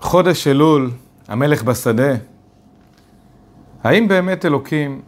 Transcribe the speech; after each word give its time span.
חודש 0.00 0.46
אלול, 0.46 0.90
המלך 1.28 1.62
בשדה. 1.62 2.12
האם 3.84 4.08
באמת 4.08 4.44
אלוקים 4.44 5.00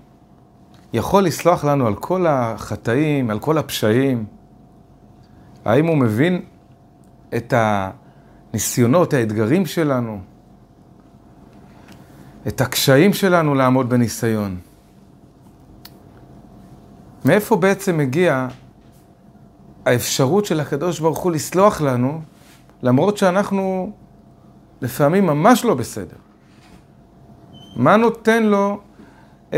יכול 0.92 1.24
לסלוח 1.24 1.64
לנו 1.64 1.86
על 1.86 1.94
כל 1.94 2.26
החטאים, 2.26 3.30
על 3.30 3.38
כל 3.38 3.58
הפשעים? 3.58 4.24
האם 5.64 5.86
הוא 5.86 5.96
מבין 5.96 6.42
את 7.36 7.54
הניסיונות, 7.56 9.14
האתגרים 9.14 9.66
שלנו, 9.66 10.20
את 12.48 12.60
הקשיים 12.60 13.12
שלנו 13.12 13.54
לעמוד 13.54 13.88
בניסיון? 13.88 14.56
מאיפה 17.24 17.56
בעצם 17.56 17.98
מגיע 17.98 18.48
האפשרות 19.86 20.44
של 20.44 20.60
הקדוש 20.60 21.00
ברוך 21.00 21.18
הוא 21.18 21.32
לסלוח 21.32 21.80
לנו, 21.80 22.20
למרות 22.82 23.16
שאנחנו 23.16 23.92
לפעמים 24.82 25.26
ממש 25.26 25.64
לא 25.64 25.74
בסדר? 25.74 26.16
מה 27.76 27.96
נותן 27.96 28.42
לו 28.42 28.80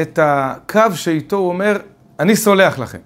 את 0.02 0.19
הקו 0.23 0.80
שאיתו 0.95 1.37
הוא 1.37 1.48
אומר, 1.48 1.77
אני 2.20 2.37
סולח 2.37 2.78
לכם? 2.78 2.98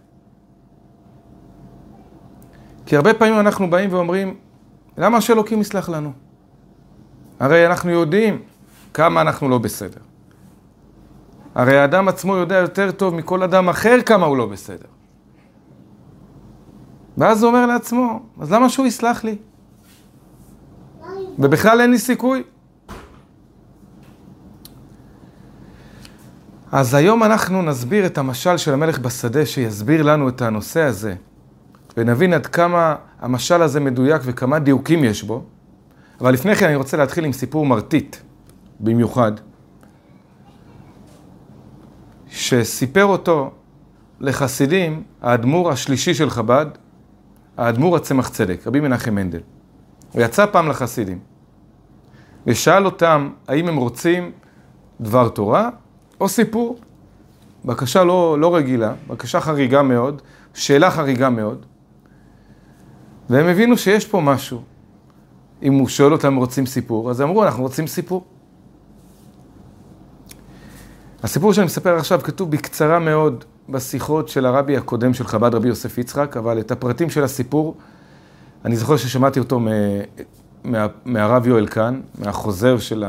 כי 2.87 2.97
הרבה 2.97 3.15
פעמים 3.15 3.41
אנחנו 3.41 3.71
באים 3.71 3.93
ואומרים, 3.93 4.37
למה 4.97 5.21
שאלוקים 5.21 5.61
יסלח 5.61 5.89
לנו? 5.89 6.13
הרי 7.41 7.67
אנחנו 7.67 7.91
יודעים 7.91 8.43
כמה 8.95 9.21
אנחנו 9.21 9.49
לא 9.49 9.59
בסדר. 9.59 10.01
הרי 11.55 11.79
האדם 11.79 12.09
עצמו 12.09 12.37
יודע 12.37 12.57
יותר 12.57 12.91
טוב 12.91 13.15
מכל 13.15 13.43
אדם 13.43 13.69
אחר 13.69 13.97
כמה 14.07 14.27
הוא 14.27 14.37
לא 14.37 14.47
בסדר. 14.47 14.89
ואז 17.19 17.43
הוא 17.43 17.49
אומר 17.49 17.67
לעצמו, 17.67 18.21
אז 18.41 18.53
למה 18.53 18.69
שהוא 18.69 18.87
יסלח 18.87 19.25
לי? 19.25 19.37
ובכלל 21.39 21.81
אין 21.81 21.91
לי 21.91 21.99
סיכוי. 21.99 22.43
אז 26.73 26.95
היום 26.95 27.23
אנחנו 27.23 27.63
נסביר 27.63 28.07
את 28.07 28.19
המשל 28.19 28.57
של 28.57 28.73
המלך 28.73 28.99
בשדה 28.99 29.47
שיסביר 29.47 30.03
לנו 30.03 30.29
את 30.29 30.43
הנושא 30.43 30.83
הזה, 30.83 31.15
ונבין 31.97 32.33
עד 32.33 32.47
כמה 32.47 32.95
המשל 33.21 33.63
הזה 33.63 33.81
מדויק 33.81 34.23
וכמה 34.25 34.59
דיוקים 34.59 35.05
יש 35.05 35.23
בו. 35.23 35.45
אבל 36.21 36.33
לפני 36.33 36.55
כן 36.55 36.67
אני 36.67 36.77
רוצה 36.77 36.97
להתחיל 36.97 37.25
עם 37.25 37.33
סיפור 37.33 37.67
מרטיט 37.67 38.17
במיוחד, 38.81 39.33
שסיפר 42.29 43.05
אותו 43.05 43.51
לחסידים 44.21 45.03
האדמו"ר 45.23 45.71
השלישי 45.71 46.15
של 46.15 46.31
חב"ד, 46.31 46.67
האדמו"ר 47.57 47.97
הצמח 47.97 48.29
צדק, 48.29 48.67
רבי 48.67 48.81
מנחם 48.81 49.15
מנדל. 49.15 49.41
הוא 50.13 50.23
יצא 50.23 50.47
פעם 50.47 50.69
לחסידים 50.69 51.19
ושאל 52.47 52.85
אותם 52.85 53.31
האם 53.49 53.69
הם 53.69 53.77
רוצים 53.77 54.33
דבר 55.01 55.29
תורה 55.29 55.71
או 56.21 56.29
סיפור. 56.29 56.79
בקשה 57.65 58.05
לא, 58.05 58.37
לא 58.41 58.57
רגילה, 58.57 58.95
בקשה 59.09 59.41
חריגה 59.41 59.83
מאוד, 59.83 60.23
שאלה 60.55 60.91
חריגה 60.91 61.31
מאוד. 61.31 61.67
והם 63.31 63.47
הבינו 63.47 63.77
שיש 63.79 64.07
פה 64.07 64.21
משהו. 64.21 64.63
אם 65.63 65.75
הוא 65.75 65.89
שואל 65.89 66.13
אותם 66.13 66.29
אם 66.29 66.37
רוצים 66.37 66.67
סיפור, 66.67 67.11
אז 67.11 67.23
אמרו, 67.23 67.45
אנחנו 67.45 67.63
רוצים 67.63 67.87
סיפור. 67.87 68.25
הסיפור 71.23 71.53
שאני 71.53 71.67
מספר 71.67 71.97
עכשיו 71.97 72.21
כתוב 72.25 72.51
בקצרה 72.51 72.99
מאוד 72.99 73.45
בשיחות 73.69 74.29
של 74.29 74.47
הרבי 74.47 74.77
הקודם 74.77 75.15
של 75.15 75.27
חב"ד, 75.27 75.55
רבי 75.55 75.69
יוסף 75.69 75.99
יצחק, 75.99 76.37
אבל 76.37 76.61
את 76.61 76.71
הפרטים 76.71 77.11
של 77.11 77.25
הסיפור, 77.25 77.77
אני 78.65 78.77
זוכר 78.77 78.97
ששמעתי 78.97 79.39
אותו 79.39 79.61
מה, 80.65 80.87
מהרב 81.05 81.47
יואל 81.47 81.67
קאן, 81.67 82.01
מהחוזר 82.19 82.79
של 82.79 83.05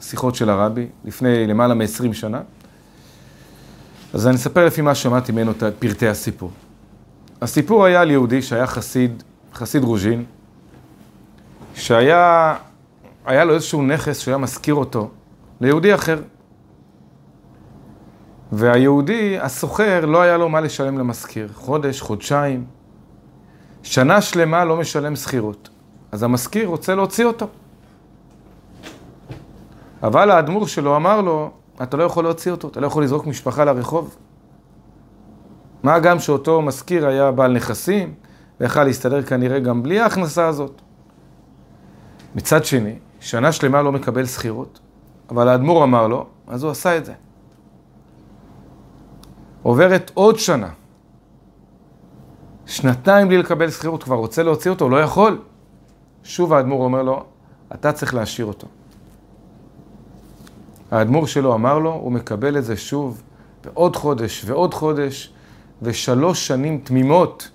השיחות 0.00 0.34
של 0.34 0.50
הרבי, 0.50 0.86
לפני 1.04 1.46
למעלה 1.46 1.74
מ-20 1.74 2.12
שנה. 2.12 2.40
אז 4.14 4.26
אני 4.26 4.36
אספר 4.36 4.66
לפי 4.66 4.80
מה 4.80 4.94
שמעתי 4.94 5.32
ממנו 5.32 5.50
את 5.50 5.62
פרטי 5.78 6.08
הסיפור. 6.08 6.50
הסיפור 7.42 7.84
היה 7.84 8.00
על 8.00 8.10
יהודי 8.10 8.42
שהיה 8.42 8.66
חסיד, 8.66 9.22
חסיד 9.54 9.84
רוז'ין, 9.84 10.24
שהיה 11.74 12.56
היה 13.26 13.44
לו 13.44 13.54
איזשהו 13.54 13.82
נכס 13.82 14.18
שהיה 14.18 14.36
משכיר 14.38 14.74
אותו 14.74 15.10
ליהודי 15.60 15.94
אחר. 15.94 16.22
והיהודי, 18.52 19.38
הסוחר, 19.40 20.06
לא 20.06 20.22
היה 20.22 20.36
לו 20.36 20.48
מה 20.48 20.60
לשלם 20.60 20.98
למשכיר. 20.98 21.48
חודש, 21.54 22.00
חודשיים, 22.00 22.64
שנה 23.82 24.20
שלמה 24.20 24.64
לא 24.64 24.76
משלם 24.76 25.16
שכירות. 25.16 25.68
אז 26.12 26.22
המשכיר 26.22 26.68
רוצה 26.68 26.94
להוציא 26.94 27.24
אותו. 27.24 27.46
אבל 30.02 30.30
האדמו"ר 30.30 30.66
שלו 30.66 30.96
אמר 30.96 31.20
לו, 31.20 31.50
אתה 31.82 31.96
לא 31.96 32.04
יכול 32.04 32.24
להוציא 32.24 32.52
אותו, 32.52 32.68
אתה 32.68 32.80
לא 32.80 32.86
יכול 32.86 33.04
לזרוק 33.04 33.26
משפחה 33.26 33.64
לרחוב. 33.64 34.16
מה 35.82 35.98
גם 35.98 36.18
שאותו 36.18 36.62
משכיר 36.62 37.06
היה 37.06 37.30
בעל 37.30 37.52
נכסים, 37.52 38.14
ויכל 38.60 38.84
להסתדר 38.84 39.22
כנראה 39.22 39.58
גם 39.58 39.82
בלי 39.82 40.00
ההכנסה 40.00 40.46
הזאת. 40.46 40.80
מצד 42.34 42.64
שני, 42.64 42.94
שנה 43.20 43.52
שלמה 43.52 43.82
לא 43.82 43.92
מקבל 43.92 44.26
שכירות, 44.26 44.80
אבל 45.30 45.48
האדמו"ר 45.48 45.84
אמר 45.84 46.08
לו, 46.08 46.26
אז 46.46 46.62
הוא 46.62 46.70
עשה 46.70 46.96
את 46.96 47.04
זה. 47.04 47.12
עוברת 49.62 50.10
עוד 50.14 50.38
שנה. 50.38 50.68
שנתיים 52.72 53.28
בלי 53.28 53.38
לקבל 53.38 53.70
שכירות, 53.70 54.02
כבר 54.02 54.16
רוצה 54.16 54.42
להוציא 54.42 54.70
אותו, 54.70 54.88
לא 54.88 55.00
יכול. 55.00 55.38
שוב 56.24 56.52
האדמו"ר 56.52 56.84
אומר 56.84 57.02
לו, 57.02 57.24
אתה 57.74 57.92
צריך 57.92 58.14
להשאיר 58.14 58.46
אותו. 58.46 58.66
האדמו"ר 60.90 61.26
שלו 61.26 61.54
אמר 61.54 61.78
לו, 61.78 61.92
הוא 61.92 62.12
מקבל 62.12 62.58
את 62.58 62.64
זה 62.64 62.76
שוב, 62.76 63.22
ועוד 63.64 63.96
חודש 63.96 64.44
ועוד 64.46 64.74
חודש, 64.74 65.32
ושלוש 65.82 66.46
שנים 66.46 66.80
תמימות. 66.84 67.50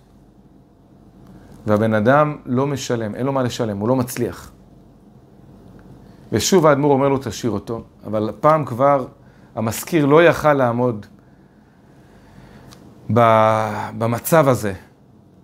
והבן 1.67 1.94
אדם 1.94 2.38
לא 2.45 2.67
משלם, 2.67 3.16
אין 3.16 3.25
לו 3.25 3.31
מה 3.31 3.44
לשלם, 3.44 3.78
הוא 3.78 3.88
לא 3.88 3.95
מצליח. 3.95 4.51
ושוב 6.31 6.66
האדמו"ר 6.66 6.94
אומר 6.94 7.09
לו, 7.09 7.17
תשאיר 7.17 7.51
אותו, 7.51 7.84
אבל 8.05 8.29
הפעם 8.29 8.66
כבר 8.66 9.05
המשכיר 9.55 10.05
לא 10.05 10.23
יכל 10.23 10.53
לעמוד 10.53 11.05
במצב 13.09 14.47
הזה, 14.47 14.73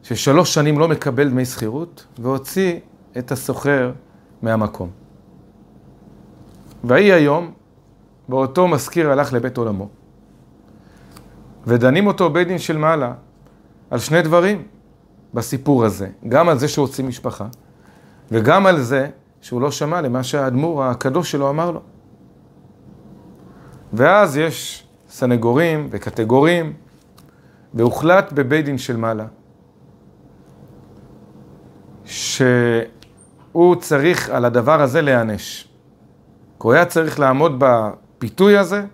ששלוש 0.03 0.53
שנים 0.53 0.79
לא 0.79 0.87
מקבל 0.87 1.29
דמי 1.29 1.45
שכירות, 1.45 2.05
והוציא 2.19 2.79
את 3.17 3.31
הסוחר 3.31 3.91
מהמקום. 4.41 4.89
ויהי 6.83 7.11
היום, 7.11 7.51
באותו 8.29 8.67
משכיר 8.67 9.11
הלך 9.11 9.33
לבית 9.33 9.57
עולמו. 9.57 9.89
ודנים 11.67 12.07
אותו 12.07 12.29
בית 12.29 12.47
דין 12.47 12.57
של 12.57 12.77
מעלה 12.77 13.13
על 13.89 13.99
שני 13.99 14.21
דברים 14.21 14.63
בסיפור 15.33 15.85
הזה. 15.85 16.07
גם 16.27 16.49
על 16.49 16.57
זה 16.57 16.67
שהוא 16.67 16.87
הוציא 16.87 17.03
משפחה, 17.03 17.47
וגם 18.31 18.65
על 18.65 18.81
זה 18.81 19.09
שהוא 19.41 19.61
לא 19.61 19.71
שמע 19.71 20.01
למה 20.01 20.23
שהאדמו"ר 20.23 20.83
הקדוש 20.83 21.31
שלו 21.31 21.49
אמר 21.49 21.71
לו. 21.71 21.81
ואז 23.93 24.37
יש 24.37 24.87
סנגורים 25.09 25.87
וקטגורים, 25.91 26.73
והוחלט 27.73 28.31
בבית 28.31 28.65
דין 28.65 28.77
של 28.77 28.97
מעלה, 28.97 29.25
שהוא 32.13 33.75
צריך 33.75 34.29
על 34.29 34.45
הדבר 34.45 34.81
הזה 34.81 35.01
להיענש. 35.01 35.67
הוא 36.57 36.73
היה 36.73 36.85
צריך 36.85 37.19
לעמוד 37.19 37.55
בפיתוי 37.57 38.57
הזה 38.57 38.85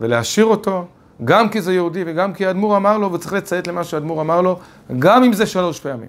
ולהשאיר 0.00 0.46
אותו, 0.46 0.84
גם 1.24 1.48
כי 1.48 1.60
זה 1.60 1.72
יהודי 1.74 2.02
וגם 2.06 2.32
כי 2.34 2.46
האדמו"ר 2.46 2.76
אמר 2.76 2.98
לו, 2.98 3.12
וצריך 3.12 3.32
לציית 3.32 3.66
למה 3.66 3.84
שהאדמו"ר 3.84 4.20
אמר 4.20 4.40
לו, 4.40 4.58
גם 4.98 5.24
אם 5.24 5.32
זה 5.32 5.46
שלוש 5.46 5.80
פעמים. 5.80 6.08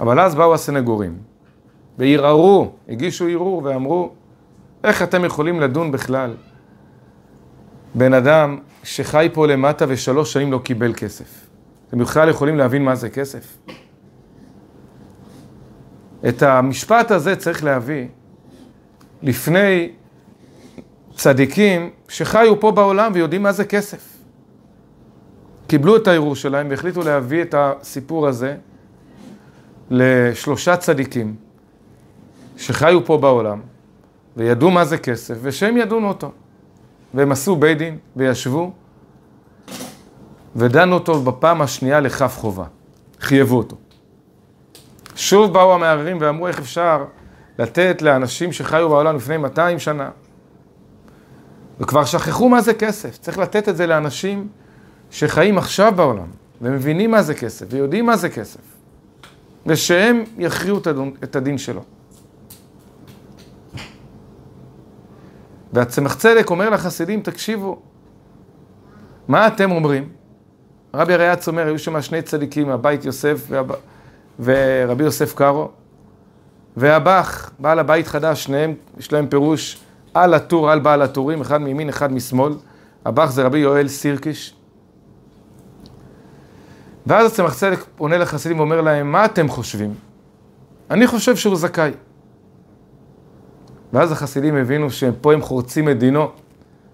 אבל 0.00 0.20
אז 0.20 0.34
באו 0.34 0.54
הסנגורים 0.54 1.18
וערערו, 1.98 2.72
הגישו 2.88 3.28
ערעור 3.28 3.62
ואמרו, 3.64 4.12
איך 4.84 5.02
אתם 5.02 5.24
יכולים 5.24 5.60
לדון 5.60 5.92
בכלל 5.92 6.34
בן 7.94 8.14
אדם 8.14 8.58
שחי 8.82 9.28
פה 9.32 9.46
למטה 9.46 9.84
ושלוש 9.88 10.32
שנים 10.32 10.52
לא 10.52 10.58
קיבל 10.58 10.92
כסף? 10.94 11.46
אתם 11.88 11.98
בכלל 11.98 12.28
יכולים 12.28 12.56
להבין 12.56 12.84
מה 12.84 12.94
זה 12.94 13.10
כסף? 13.10 13.58
את 16.28 16.42
המשפט 16.42 17.10
הזה 17.10 17.36
צריך 17.36 17.64
להביא 17.64 18.06
לפני 19.22 19.90
צדיקים 21.14 21.90
שחיו 22.08 22.60
פה 22.60 22.70
בעולם 22.70 23.12
ויודעים 23.14 23.42
מה 23.42 23.52
זה 23.52 23.64
כסף. 23.64 24.16
קיבלו 25.66 25.96
את 25.96 26.06
הערעור 26.08 26.36
שלהם 26.36 26.70
והחליטו 26.70 27.02
להביא 27.02 27.42
את 27.42 27.54
הסיפור 27.58 28.28
הזה 28.28 28.56
לשלושה 29.90 30.76
צדיקים 30.76 31.36
שחיו 32.56 33.04
פה 33.04 33.18
בעולם 33.18 33.60
וידעו 34.36 34.70
מה 34.70 34.84
זה 34.84 34.98
כסף 34.98 35.38
ושהם 35.42 35.76
ידונו 35.76 36.08
אותו. 36.08 36.32
והם 37.14 37.32
עשו 37.32 37.56
בית 37.56 37.78
דין 37.78 37.98
וישבו 38.16 38.72
ודנו 40.56 40.94
אותו 40.94 41.20
בפעם 41.20 41.62
השנייה 41.62 42.00
לכף 42.00 42.36
חובה. 42.38 42.64
חייבו 43.20 43.56
אותו. 43.56 43.76
שוב 45.20 45.52
באו 45.52 45.74
המערערים 45.74 46.18
ואמרו 46.20 46.48
איך 46.48 46.58
אפשר 46.58 47.04
לתת 47.58 48.02
לאנשים 48.02 48.52
שחיו 48.52 48.88
בעולם 48.88 49.16
לפני 49.16 49.36
200 49.36 49.78
שנה, 49.78 50.10
וכבר 51.80 52.04
שכחו 52.04 52.48
מה 52.48 52.60
זה 52.60 52.74
כסף. 52.74 53.18
צריך 53.18 53.38
לתת 53.38 53.68
את 53.68 53.76
זה 53.76 53.86
לאנשים 53.86 54.48
שחיים 55.10 55.58
עכשיו 55.58 55.92
בעולם, 55.96 56.26
ומבינים 56.60 57.10
מה 57.10 57.22
זה 57.22 57.34
כסף, 57.34 57.66
ויודעים 57.70 58.06
מה 58.06 58.16
זה 58.16 58.28
כסף, 58.28 58.60
ושהם 59.66 60.24
יכריעו 60.38 60.78
את 61.24 61.36
הדין 61.36 61.58
שלו. 61.58 61.82
והצמח 65.72 66.14
צדק 66.14 66.50
אומר 66.50 66.70
לחסידים, 66.70 67.20
תקשיבו, 67.20 67.80
מה 69.28 69.46
אתם 69.46 69.70
אומרים? 69.70 70.08
רבי 70.94 71.14
אריאץ 71.14 71.48
אומר, 71.48 71.66
היו 71.66 71.78
שם 71.78 72.02
שני 72.02 72.22
צדיקים, 72.22 72.70
הבית 72.70 73.04
יוסף 73.04 73.44
והב... 73.48 73.72
ורבי 74.38 75.04
יוסף 75.04 75.34
קארו, 75.34 75.68
והבח, 76.76 77.50
בעל 77.58 77.78
הבית 77.78 78.06
חדש, 78.06 78.44
שניהם, 78.44 78.74
יש 78.98 79.12
להם 79.12 79.26
פירוש 79.26 79.80
על 80.14 80.34
הטור, 80.34 80.70
על 80.70 80.78
בעל 80.78 81.02
הטורים, 81.02 81.40
אחד 81.40 81.58
מימין, 81.58 81.88
אחד 81.88 82.12
משמאל. 82.12 82.52
הבח 83.04 83.30
זה 83.30 83.42
רבי 83.42 83.58
יואל 83.58 83.88
סירקיש. 83.88 84.54
ואז 87.06 87.32
הצמח 87.32 87.54
צדק 87.54 87.84
פונה 87.96 88.18
לחסידים 88.18 88.58
ואומר 88.58 88.80
להם, 88.80 89.12
מה 89.12 89.24
אתם 89.24 89.48
חושבים? 89.48 89.94
אני 90.90 91.06
חושב 91.06 91.36
שהוא 91.36 91.56
זכאי. 91.56 91.90
ואז 93.92 94.12
החסידים 94.12 94.56
הבינו 94.56 94.90
שפה 94.90 95.32
הם 95.32 95.42
חורצים 95.42 95.88
את 95.88 95.98
דינו. 95.98 96.28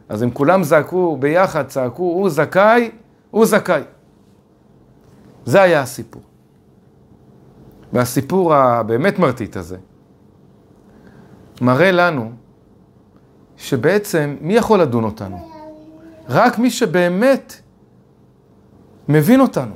אז 0.09 0.23
הם 0.23 0.31
כולם 0.31 0.63
זעקו 0.63 1.17
ביחד, 1.21 1.67
צעקו, 1.67 2.03
הוא 2.03 2.31
זכאי, 2.31 2.91
הוא 3.31 3.47
זכאי. 3.47 3.83
זה 5.45 5.63
היה 5.63 5.81
הסיפור. 5.81 6.23
והסיפור 7.93 8.55
הבאמת 8.55 9.19
מרטיט 9.19 9.57
הזה, 9.57 9.77
מראה 11.61 11.93
לנו 11.93 12.33
שבעצם 13.57 14.37
מי 14.41 14.55
יכול 14.55 14.81
לדון 14.81 15.05
אותנו? 15.05 15.51
רק 16.29 16.59
מי 16.59 16.71
שבאמת 16.71 17.61
מבין 19.09 19.41
אותנו. 19.41 19.75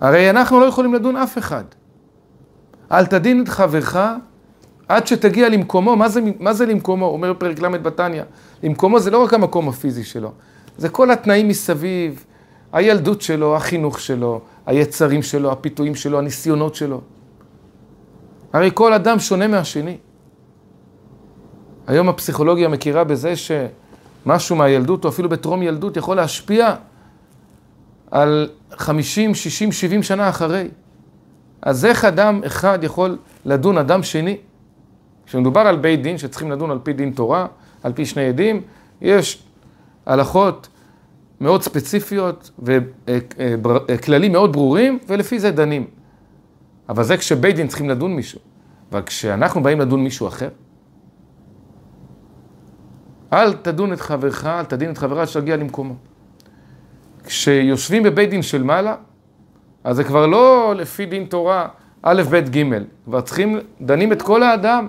הרי 0.00 0.30
אנחנו 0.30 0.60
לא 0.60 0.64
יכולים 0.64 0.94
לדון 0.94 1.16
אף 1.16 1.38
אחד. 1.38 1.64
אל 2.92 3.06
תדין 3.06 3.42
את 3.42 3.48
חברך 3.48 3.96
עד 4.88 5.06
שתגיע 5.06 5.48
למקומו. 5.48 5.96
מה 5.96 6.08
זה, 6.08 6.20
מה 6.38 6.52
זה 6.52 6.66
למקומו? 6.66 7.06
אומר 7.06 7.34
פרק 7.38 7.62
ל' 7.62 7.78
בתניא. 7.78 8.22
למקומו 8.62 9.00
זה 9.00 9.10
לא 9.10 9.24
רק 9.24 9.34
המקום 9.34 9.68
הפיזי 9.68 10.04
שלו, 10.04 10.32
זה 10.78 10.88
כל 10.88 11.10
התנאים 11.10 11.48
מסביב, 11.48 12.24
הילדות 12.72 13.22
שלו, 13.22 13.56
החינוך 13.56 14.00
שלו, 14.00 14.40
היצרים 14.66 15.22
שלו, 15.22 15.52
הפיתויים 15.52 15.94
שלו, 15.94 16.18
הניסיונות 16.18 16.74
שלו. 16.74 17.00
הרי 18.52 18.70
כל 18.74 18.92
אדם 18.92 19.18
שונה 19.18 19.46
מהשני. 19.46 19.96
היום 21.86 22.08
הפסיכולוגיה 22.08 22.68
מכירה 22.68 23.04
בזה 23.04 23.32
שמשהו 23.36 24.56
מהילדות, 24.56 25.04
או 25.04 25.10
אפילו 25.10 25.28
בטרום 25.28 25.62
ילדות, 25.62 25.96
יכול 25.96 26.16
להשפיע 26.16 26.74
על 28.10 28.48
50, 28.72 29.34
60, 29.34 29.72
70 29.72 30.02
שנה 30.02 30.28
אחרי. 30.28 30.68
אז 31.62 31.84
איך 31.84 32.04
אדם 32.04 32.40
אחד 32.46 32.78
יכול 32.84 33.18
לדון 33.44 33.78
אדם 33.78 34.02
שני? 34.02 34.36
כשמדובר 35.26 35.60
על 35.60 35.76
בית 35.76 36.02
דין 36.02 36.18
שצריכים 36.18 36.50
לדון 36.50 36.70
על 36.70 36.78
פי 36.82 36.92
דין 36.92 37.10
תורה, 37.10 37.46
על 37.82 37.92
פי 37.92 38.06
שני 38.06 38.28
עדים, 38.28 38.62
יש 39.00 39.42
הלכות 40.06 40.68
מאוד 41.40 41.62
ספציפיות 41.62 42.50
וכללים 43.88 44.32
מאוד 44.32 44.52
ברורים, 44.52 44.98
ולפי 45.08 45.38
זה 45.38 45.50
דנים. 45.50 45.86
אבל 46.88 47.04
זה 47.04 47.16
כשבית 47.16 47.56
דין 47.56 47.68
צריכים 47.68 47.88
לדון 47.88 48.16
מישהו. 48.16 48.40
אבל 48.92 49.02
כשאנחנו 49.02 49.62
באים 49.62 49.80
לדון 49.80 50.04
מישהו 50.04 50.28
אחר, 50.28 50.48
אל 53.32 53.52
תדון 53.52 53.92
את 53.92 54.00
חברך, 54.00 54.46
אל 54.46 54.64
תדין 54.64 54.90
את 54.90 54.98
חברה 54.98 55.26
שתגיע 55.26 55.56
למקומו. 55.56 55.94
כשיושבים 57.24 58.02
בבית 58.02 58.30
דין 58.30 58.42
של 58.42 58.62
מעלה, 58.62 58.96
אז 59.84 59.96
זה 59.96 60.04
כבר 60.04 60.26
לא 60.26 60.74
לפי 60.76 61.06
דין 61.06 61.24
תורה 61.24 61.68
א', 62.02 62.22
ב', 62.30 62.36
ג', 62.36 62.62
כבר 63.04 63.20
צריכים, 63.20 63.58
דנים 63.80 64.12
את 64.12 64.22
כל 64.22 64.42
האדם. 64.42 64.88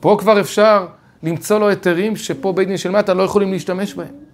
פה 0.00 0.16
כבר 0.20 0.40
אפשר 0.40 0.86
למצוא 1.22 1.58
לו 1.58 1.68
היתרים 1.68 2.16
שפה 2.16 2.52
בית 2.52 2.68
דין 2.68 2.76
של 2.76 2.90
מטה 2.90 3.14
לא 3.14 3.22
יכולים 3.22 3.52
להשתמש 3.52 3.94
בהם. 3.94 4.27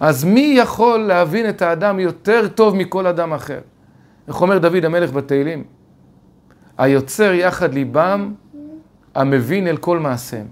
אז 0.00 0.24
מי 0.24 0.54
יכול 0.56 1.00
להבין 1.00 1.48
את 1.48 1.62
האדם 1.62 2.00
יותר 2.00 2.48
טוב 2.48 2.76
מכל 2.76 3.06
אדם 3.06 3.32
אחר? 3.32 3.60
איך 4.28 4.40
אומר 4.42 4.58
דוד 4.58 4.84
המלך 4.84 5.12
בתהילים? 5.12 5.64
היוצר 6.78 7.32
יחד 7.32 7.74
ליבם, 7.74 8.34
המבין 9.14 9.66
אל 9.66 9.76
כל 9.76 9.98
מעשיהם. 9.98 10.46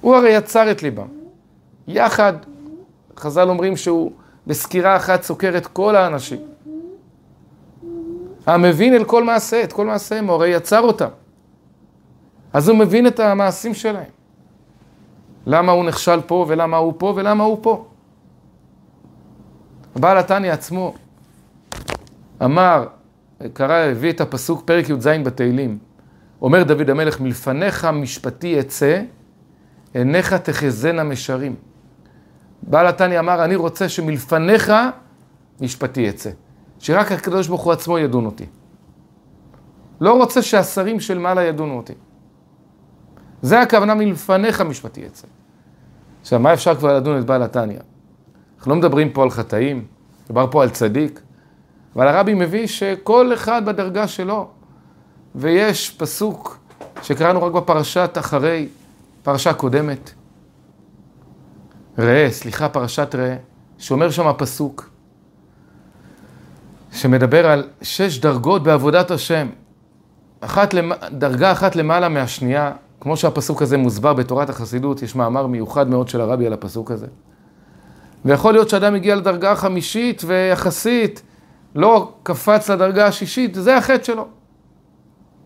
הוא 0.00 0.16
הרי 0.16 0.30
יצר 0.30 0.70
את 0.70 0.82
ליבם. 0.82 1.06
יחד, 1.88 2.32
חז"ל 3.16 3.48
אומרים 3.48 3.76
שהוא 3.76 4.12
בסקירה 4.46 4.96
אחת 4.96 5.22
סוקר 5.22 5.56
את 5.56 5.66
כל 5.66 5.96
האנשים. 5.96 6.40
המבין 8.46 8.94
אל 8.94 9.04
כל 9.04 9.24
מעשה, 9.24 9.64
את 9.64 9.72
כל 9.72 9.86
מעשיהם, 9.86 10.26
הוא 10.26 10.34
הרי 10.34 10.48
יצר 10.48 10.80
אותם. 10.80 11.08
אז 12.52 12.68
הוא 12.68 12.78
מבין 12.78 13.06
את 13.06 13.20
המעשים 13.20 13.74
שלהם. 13.74 14.10
למה 15.46 15.72
הוא 15.72 15.84
נכשל 15.84 16.20
פה, 16.20 16.44
ולמה 16.48 16.76
הוא 16.76 16.94
פה, 16.98 17.12
ולמה 17.16 17.44
הוא 17.44 17.58
פה. 17.62 17.84
הבעל 19.96 20.18
התניא 20.18 20.52
עצמו 20.52 20.94
אמר, 22.44 22.86
קרא, 23.52 23.74
הביא 23.74 24.10
את 24.10 24.20
הפסוק, 24.20 24.62
פרק 24.64 24.88
י"ז 24.88 25.06
בתהילים. 25.06 25.78
אומר 26.42 26.62
דוד 26.62 26.90
המלך, 26.90 27.20
מלפניך 27.20 27.84
משפטי 27.84 28.60
אצא, 28.60 29.02
עיניך 29.94 30.34
תחזינה 30.34 31.04
משרים. 31.04 31.54
בעל 32.62 32.86
התניא 32.86 33.18
אמר, 33.18 33.44
אני 33.44 33.56
רוצה 33.56 33.88
שמלפניך 33.88 34.72
משפטי 35.60 36.08
אצא. 36.08 36.30
שרק 36.78 37.12
הקדוש 37.12 37.48
ברוך 37.48 37.62
הוא 37.62 37.72
עצמו 37.72 37.98
ידון 37.98 38.26
אותי. 38.26 38.46
לא 40.00 40.12
רוצה 40.12 40.42
שהשרים 40.42 41.00
של 41.00 41.18
מעלה 41.18 41.42
ידונו 41.42 41.76
אותי. 41.76 41.92
זה 43.42 43.60
הכוונה 43.60 43.94
מלפניך 43.94 44.60
משפטי 44.60 45.00
יצא. 45.00 45.26
עכשיו, 46.20 46.40
מה 46.40 46.52
אפשר 46.52 46.74
כבר 46.74 46.96
לדון 46.96 47.18
את 47.18 47.24
בעל 47.24 47.42
התניא? 47.42 47.78
אנחנו 48.62 48.72
לא 48.72 48.78
מדברים 48.78 49.10
פה 49.10 49.22
על 49.22 49.30
חטאים, 49.30 49.84
מדובר 50.24 50.46
פה 50.50 50.62
על 50.62 50.70
צדיק, 50.70 51.20
אבל 51.96 52.08
הרבי 52.08 52.34
מביא 52.34 52.66
שכל 52.66 53.30
אחד 53.34 53.64
בדרגה 53.66 54.08
שלו, 54.08 54.48
ויש 55.34 55.90
פסוק 55.90 56.58
שקראנו 57.02 57.42
רק 57.42 57.52
בפרשת 57.52 58.10
אחרי, 58.18 58.68
פרשה 59.22 59.52
קודמת. 59.52 60.10
ראה, 61.98 62.28
סליחה, 62.30 62.68
פרשת 62.68 63.14
ראה, 63.14 63.36
שאומר 63.78 64.10
שם 64.10 64.26
הפסוק, 64.26 64.90
שמדבר 66.92 67.46
על 67.46 67.68
שש 67.82 68.18
דרגות 68.18 68.62
בעבודת 68.62 69.10
השם. 69.10 69.48
אחת, 70.40 70.74
דרגה 71.12 71.52
אחת 71.52 71.76
למעלה 71.76 72.08
מהשנייה, 72.08 72.72
כמו 73.00 73.16
שהפסוק 73.16 73.62
הזה 73.62 73.76
מוסבר 73.76 74.14
בתורת 74.14 74.50
החסידות, 74.50 75.02
יש 75.02 75.14
מאמר 75.14 75.46
מיוחד 75.46 75.88
מאוד 75.88 76.08
של 76.08 76.20
הרבי 76.20 76.46
על 76.46 76.52
הפסוק 76.52 76.90
הזה. 76.90 77.06
ויכול 78.24 78.52
להיות 78.52 78.68
שאדם 78.68 78.94
הגיע 78.94 79.16
לדרגה 79.16 79.52
החמישית 79.52 80.22
ויחסית 80.26 81.22
לא 81.74 82.12
קפץ 82.22 82.70
לדרגה 82.70 83.06
השישית, 83.06 83.54
זה 83.54 83.76
החטא 83.76 84.04
שלו. 84.04 84.26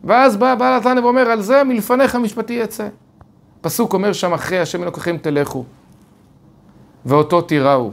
ואז 0.05 0.37
בא 0.37 0.55
בעל 0.55 0.79
התנא 0.79 1.01
ואומר, 1.01 1.21
על 1.21 1.43
זה 1.43 1.65
מלפניך 1.65 2.15
משפטי 2.15 2.53
יצא. 2.53 2.89
פסוק 3.61 3.93
אומר 3.93 4.13
שם, 4.13 4.33
אחרי 4.33 4.61
השם 4.61 4.83
אלוקיכם 4.83 5.17
תלכו, 5.17 5.65
ואותו 7.07 7.41
תיראו, 7.41 7.91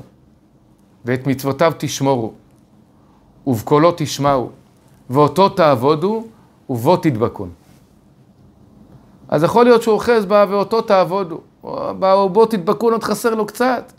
ואת 1.06 1.28
מצוותיו 1.28 1.74
תשמורו. 1.78 2.34
ובקולו 3.48 3.94
תשמעו, 3.98 4.50
ואותו 5.10 5.50
תעבודו, 5.50 6.24
ובו 6.70 6.98
תדבקון. 6.98 7.50
אז 9.28 9.44
יכול 9.44 9.66
להיות 9.66 9.82
שהוא 9.82 9.94
אוחז 9.94 10.26
בה, 10.26 10.46
ואותו 10.50 10.82
תעבודו, 10.82 11.42
או 11.64 12.30
בו 12.30 12.46
תדבקון, 12.46 12.94
עוד 12.94 13.04
חסר 13.04 13.36
לו 13.36 13.46
קצת. 13.46 13.94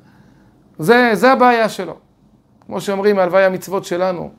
זה, 0.78 1.10
זה 1.14 1.32
הבעיה 1.32 1.68
שלו. 1.68 1.96
כמו 2.66 2.80
שאומרים, 2.80 3.18
הלוואי 3.18 3.44
המצוות 3.44 3.84
שלנו 3.84 4.30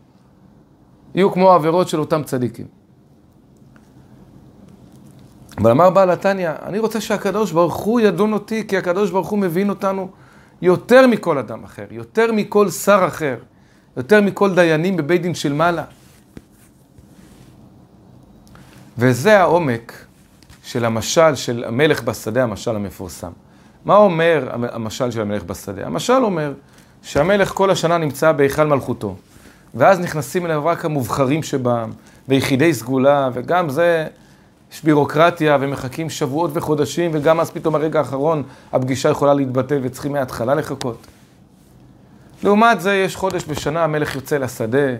יהיו 1.16 1.32
כמו 1.32 1.52
העבירות 1.52 1.88
של 1.88 2.00
אותם 2.00 2.24
צדיקים. 2.24 2.68
אבל 5.58 5.72
אמר 5.72 5.90
בעל 5.90 6.10
התניא, 6.10 6.52
אני 6.66 6.80
רוצה 6.80 7.02
שהקדוש 7.02 7.52
ברוך 7.52 7.76
הוא 7.76 8.00
ידון 8.00 8.34
אותי, 8.34 8.68
כי 8.68 8.78
הקדוש 8.78 9.12
ברוך 9.12 9.28
הוא 9.28 9.40
מבין 9.40 9.70
אותנו 9.70 10.10
יותר 10.62 11.08
מכל 11.08 11.38
אדם 11.38 11.64
אחר, 11.64 11.86
יותר 11.92 12.32
מכל 12.32 12.70
שר 12.70 13.06
אחר. 13.08 13.38
יותר 13.98 14.22
מכל 14.22 14.56
דיינים 14.56 14.98
בבית 14.98 15.22
דין 15.22 15.36
של 15.36 15.54
מעלה. 15.54 15.84
וזה 18.98 19.40
העומק 19.40 20.06
של 20.64 20.86
המשל 20.86 21.36
של 21.36 21.64
המלך 21.68 22.04
בשדה, 22.04 22.44
המשל 22.44 22.76
המפורסם. 22.76 23.32
מה 23.86 23.96
אומר 23.96 24.48
המשל 24.52 25.12
של 25.12 25.22
המלך 25.22 25.44
בשדה? 25.44 25.86
המשל 25.86 26.14
אומר 26.14 26.54
שהמלך 27.04 27.50
כל 27.50 27.70
השנה 27.70 27.98
נמצא 27.98 28.32
בהיכל 28.32 28.64
מלכותו, 28.68 29.16
ואז 29.76 30.00
נכנסים 30.00 30.46
אליו 30.46 30.66
רק 30.66 30.86
המובחרים 30.86 31.44
שבם, 31.44 31.92
ויחידי 32.28 32.74
סגולה, 32.74 33.30
וגם 33.34 33.70
זה, 33.70 34.08
יש 34.74 34.84
בירוקרטיה, 34.84 35.58
ומחכים 35.62 36.10
שבועות 36.10 36.52
וחודשים, 36.54 37.12
וגם 37.14 37.40
אז 37.40 37.52
פתאום 37.52 37.76
הרגע 37.76 38.00
האחרון 38.00 38.44
הפגישה 38.74 39.10
יכולה 39.10 39.34
להתבטל 39.34 39.80
וצריכים 39.84 40.12
מההתחלה 40.12 40.56
לחכות. 40.56 41.08
לעומת 42.44 42.82
זה, 42.82 42.96
יש 42.96 43.16
חודש 43.16 43.46
בשנה, 43.46 43.84
המלך 43.84 44.16
יוצא 44.16 44.38
לשדה, 44.38 44.96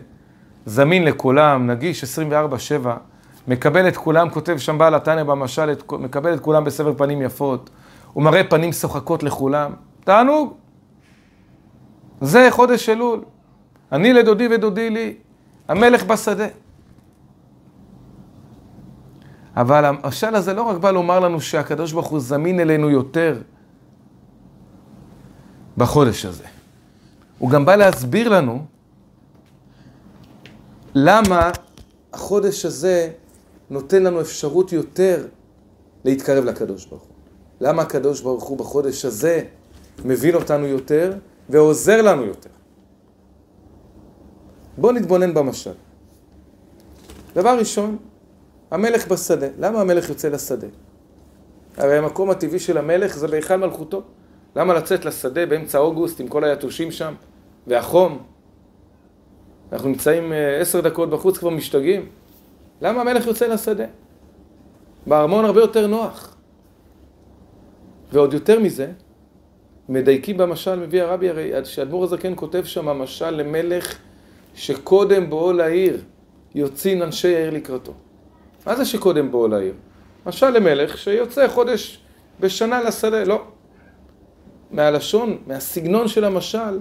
זמין 0.66 1.04
לכולם, 1.04 1.68
נגיש 1.68 2.04
24-7, 2.84 2.88
מקבל 3.48 3.88
את 3.88 3.98
כולם, 3.98 4.30
כותב 4.30 4.58
שם 4.58 4.78
בעל 4.78 4.96
התניא 4.96 5.24
במשל, 5.24 5.74
מקבל 5.92 6.34
את 6.34 6.40
כולם 6.40 6.64
בסבר 6.64 6.94
פנים 6.98 7.22
יפות, 7.22 7.70
הוא 8.16 8.24
מראה 8.24 8.44
פנים 8.44 8.74
שוחקות 8.74 9.24
לכולם. 9.24 9.74
תענוג. 10.04 10.54
זה 12.22 12.48
חודש 12.52 12.90
אלול. 12.90 13.24
אני 13.92 14.14
לדודי 14.14 14.48
ודודי 14.52 14.90
לי, 14.90 15.14
המלך 15.68 16.04
בשדה. 16.04 16.48
אבל 19.56 19.86
המשל 19.86 20.36
הזה 20.36 20.54
לא 20.54 20.62
רק 20.62 20.78
בא 20.78 20.92
לומר 20.92 21.20
לנו 21.20 21.42
שהקדוש 21.42 21.92
ברוך 21.92 22.08
הוא 22.08 22.20
זמין 22.20 22.60
אלינו 22.60 22.90
יותר 22.90 23.42
בחודש 25.78 26.26
הזה. 26.26 26.46
הוא 27.40 27.50
גם 27.50 27.66
בא 27.66 27.76
להסביר 27.76 28.30
לנו 28.30 28.66
למה 30.96 31.52
החודש 32.14 32.66
הזה 32.66 33.12
נותן 33.70 34.04
לנו 34.04 34.22
אפשרות 34.22 34.72
יותר 34.72 35.28
להתקרב 36.06 36.44
לקדוש 36.44 36.86
ברוך 36.86 37.04
הוא. 37.04 37.15
למה 37.62 37.82
הקדוש 37.82 38.22
ברוך 38.22 38.44
הוא 38.44 38.58
בחודש 38.58 39.06
הזה 39.06 39.44
מבין 40.06 40.36
אותנו 40.36 40.68
יותר 40.68 41.14
ועוזר 41.50 42.02
לנו 42.02 42.26
יותר. 42.26 42.50
בואו 44.78 44.92
נתבונן 44.92 45.34
במשל. 45.34 45.74
דבר 47.36 47.58
ראשון, 47.60 47.98
המלך 48.72 49.08
בשדה. 49.08 49.48
למה 49.60 49.82
המלך 49.82 50.10
יוצא 50.10 50.28
לשדה? 50.30 50.68
הרי 51.78 51.98
המקום 51.98 52.30
הטבעי 52.30 52.60
של 52.60 52.78
המלך 52.78 53.18
זה 53.18 53.28
בהיכל 53.28 53.56
מלכותו. 53.56 54.02
למה 54.56 54.74
לצאת 54.74 55.06
לשדה 55.06 55.46
באמצע 55.46 55.78
אוגוסט 55.78 56.20
עם 56.20 56.28
כל 56.28 56.44
היתושים 56.44 56.92
שם 56.92 57.14
והחום? 57.68 58.24
אנחנו 59.72 59.90
נמצאים 59.90 60.34
אה, 60.34 60.62
עשר 60.62 60.82
דקות 60.82 61.10
בחוץ 61.10 61.38
כבר 61.38 61.50
משתגעים. 61.50 62.10
למה 62.82 63.02
המלך 63.02 63.28
יוצא 63.28 63.48
לשדה? 63.48 63.86
בארמון 65.08 65.46
הרבה 65.46 65.62
יותר 65.62 65.88
נוח. 65.88 66.35
ועוד 68.16 68.34
יותר 68.34 68.60
מזה, 68.60 68.88
מדייקים 69.90 70.38
במשל, 70.38 70.80
מביא 70.80 71.04
הרבי 71.04 71.30
הרי, 71.30 71.66
שאדמו"ר 71.66 72.04
הזקן 72.04 72.34
כותב 72.36 72.64
שם 72.66 72.88
המשל 72.88 73.30
למלך 73.30 73.98
שקודם 74.56 75.30
בואו 75.30 75.54
לעיר 75.54 76.02
יוצאים 76.56 77.04
אנשי 77.04 77.36
העיר 77.36 77.50
לקראתו. 77.50 77.94
מה 78.66 78.76
זה 78.76 78.86
שקודם 78.86 79.32
בואו 79.32 79.48
לעיר? 79.48 79.74
משל 80.26 80.50
למלך 80.50 80.98
שיוצא 80.98 81.48
חודש 81.48 82.00
בשנה 82.40 82.82
לשדה, 82.82 83.24
לא. 83.24 83.44
מהלשון, 84.72 85.38
מהסגנון 85.48 86.08
של 86.08 86.26
המשל, 86.26 86.80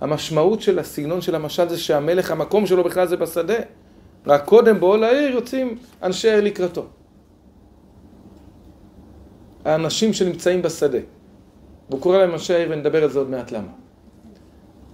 המשמעות 0.00 0.62
של 0.62 0.78
הסגנון 0.78 1.20
של 1.20 1.34
המשל 1.34 1.68
זה 1.68 1.78
שהמלך, 1.78 2.30
המקום 2.30 2.66
שלו 2.66 2.84
בכלל 2.84 3.06
זה 3.06 3.16
בשדה. 3.16 3.58
רק 4.26 4.44
קודם 4.44 4.80
בואו 4.80 4.96
לעיר 4.96 5.32
יוצאים 5.32 5.78
אנשי 6.02 6.30
העיר 6.30 6.44
לקראתו. 6.44 6.86
האנשים 9.66 10.12
שנמצאים 10.12 10.62
בשדה. 10.62 10.98
והוא 11.90 12.00
קורא 12.00 12.18
להם 12.18 12.32
אנשי 12.32 12.54
העיר 12.54 12.68
ונדבר 12.70 13.02
על 13.02 13.10
זה 13.10 13.18
עוד 13.18 13.30
מעט 13.30 13.52
למה. 13.52 13.68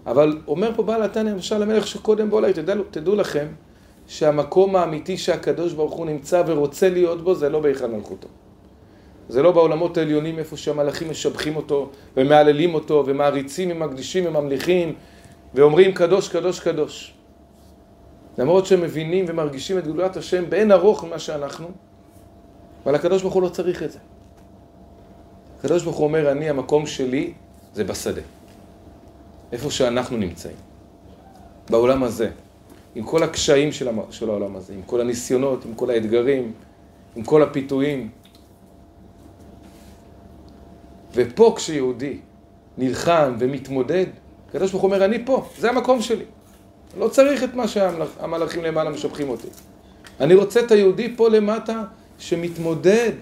אבל 0.06 0.38
אומר 0.46 0.70
פה 0.76 0.82
בעל 0.82 1.02
התניא, 1.02 1.32
למשל 1.32 1.58
למלך 1.58 1.86
שקודם 1.86 2.30
בוא 2.30 2.38
אליי, 2.38 2.52
תדעו, 2.52 2.84
תדעו 2.90 3.14
לכם 3.14 3.46
שהמקום 4.06 4.76
האמיתי 4.76 5.16
שהקדוש 5.16 5.72
ברוך 5.72 5.94
הוא 5.94 6.06
נמצא 6.06 6.42
ורוצה 6.46 6.88
להיות 6.88 7.24
בו 7.24 7.34
זה 7.34 7.48
לא 7.48 7.60
בהיכל 7.60 7.86
מלכותו. 7.86 8.28
זה 9.28 9.42
לא 9.42 9.52
בעולמות 9.52 9.96
העליונים 9.96 10.38
איפה 10.38 10.56
שהמלאכים 10.56 11.10
משבחים 11.10 11.56
אותו 11.56 11.90
ומהללים 12.16 12.74
אותו 12.74 13.04
ומעריצים 13.06 13.70
ומקדישים 13.70 14.26
וממליכים 14.26 14.94
ואומרים 15.54 15.92
קדוש 15.92 16.28
קדוש 16.28 16.60
קדוש. 16.60 17.14
למרות 18.38 18.66
שהם 18.66 18.80
מבינים 18.80 19.24
ומרגישים 19.28 19.78
את 19.78 19.84
גדולת 19.84 20.16
השם 20.16 20.50
באין 20.50 20.72
ארוך 20.72 21.04
ממה 21.04 21.18
שאנחנו, 21.18 21.66
אבל 22.84 22.94
הקדוש 22.94 23.22
ברוך 23.22 23.34
הוא 23.34 23.42
לא 23.42 23.48
צריך 23.48 23.82
את 23.82 23.92
זה. 23.92 23.98
הקדוש 25.62 25.84
ברוך 25.84 25.96
הוא 25.96 26.04
אומר, 26.04 26.32
אני, 26.32 26.50
המקום 26.50 26.86
שלי 26.86 27.32
זה 27.74 27.84
בשדה. 27.84 28.20
איפה 29.52 29.70
שאנחנו 29.70 30.16
נמצאים. 30.16 30.56
בעולם 31.70 32.02
הזה. 32.02 32.30
עם 32.94 33.04
כל 33.04 33.22
הקשיים 33.22 33.72
של, 33.72 33.88
של 34.10 34.30
העולם 34.30 34.56
הזה, 34.56 34.74
עם 34.74 34.82
כל 34.86 35.00
הניסיונות, 35.00 35.64
עם 35.64 35.74
כל 35.74 35.90
האתגרים, 35.90 36.52
עם 37.16 37.22
כל 37.22 37.42
הפיתויים. 37.42 38.08
ופה 41.14 41.54
כשיהודי 41.56 42.18
נלחם 42.78 43.36
ומתמודד, 43.38 44.06
הקדוש 44.48 44.70
ברוך 44.70 44.82
הוא 44.82 44.92
אומר, 44.92 45.04
אני 45.04 45.24
פה, 45.24 45.46
זה 45.58 45.70
המקום 45.70 46.02
שלי. 46.02 46.24
לא 46.98 47.08
צריך 47.08 47.44
את 47.44 47.54
מה 47.54 47.68
שהמלאכים 47.68 48.64
למעלה 48.64 48.90
משבחים 48.90 49.28
אותי. 49.28 49.48
אני 50.20 50.34
רוצה 50.34 50.60
את 50.60 50.70
היהודי 50.70 51.16
פה 51.16 51.28
למטה 51.28 51.82
שמתמודד 52.18 53.12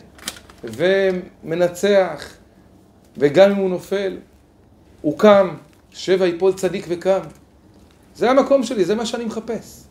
ומנצח, 0.64 2.34
וגם 3.16 3.50
אם 3.50 3.56
הוא 3.56 3.70
נופל, 3.70 4.16
הוא 5.02 5.18
קם, 5.18 5.56
שבע 5.90 6.26
יפול 6.26 6.52
צדיק 6.52 6.84
וקם. 6.88 7.20
זה 8.14 8.30
המקום 8.30 8.62
שלי, 8.62 8.84
זה 8.84 8.94
מה 8.94 9.06
שאני 9.06 9.24
מחפש. 9.24 9.84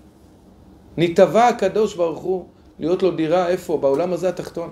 נתבע 0.97 1.47
הקדוש 1.47 1.95
ברוך 1.95 2.19
הוא 2.19 2.45
להיות 2.79 3.03
לו 3.03 3.11
דירה 3.11 3.47
איפה? 3.47 3.77
בעולם 3.77 4.13
הזה 4.13 4.29
התחתון. 4.29 4.69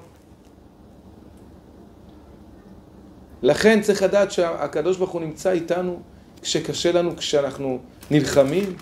לכן 3.41 3.81
צריך 3.81 4.03
לדעת 4.03 4.31
שהקדוש 4.31 4.97
ברוך 4.97 5.11
הוא 5.11 5.21
נמצא 5.21 5.51
איתנו 5.51 5.99
כשקשה 6.41 6.91
לנו, 6.91 7.17
כשאנחנו 7.17 7.79
נלחמים. 8.11 8.75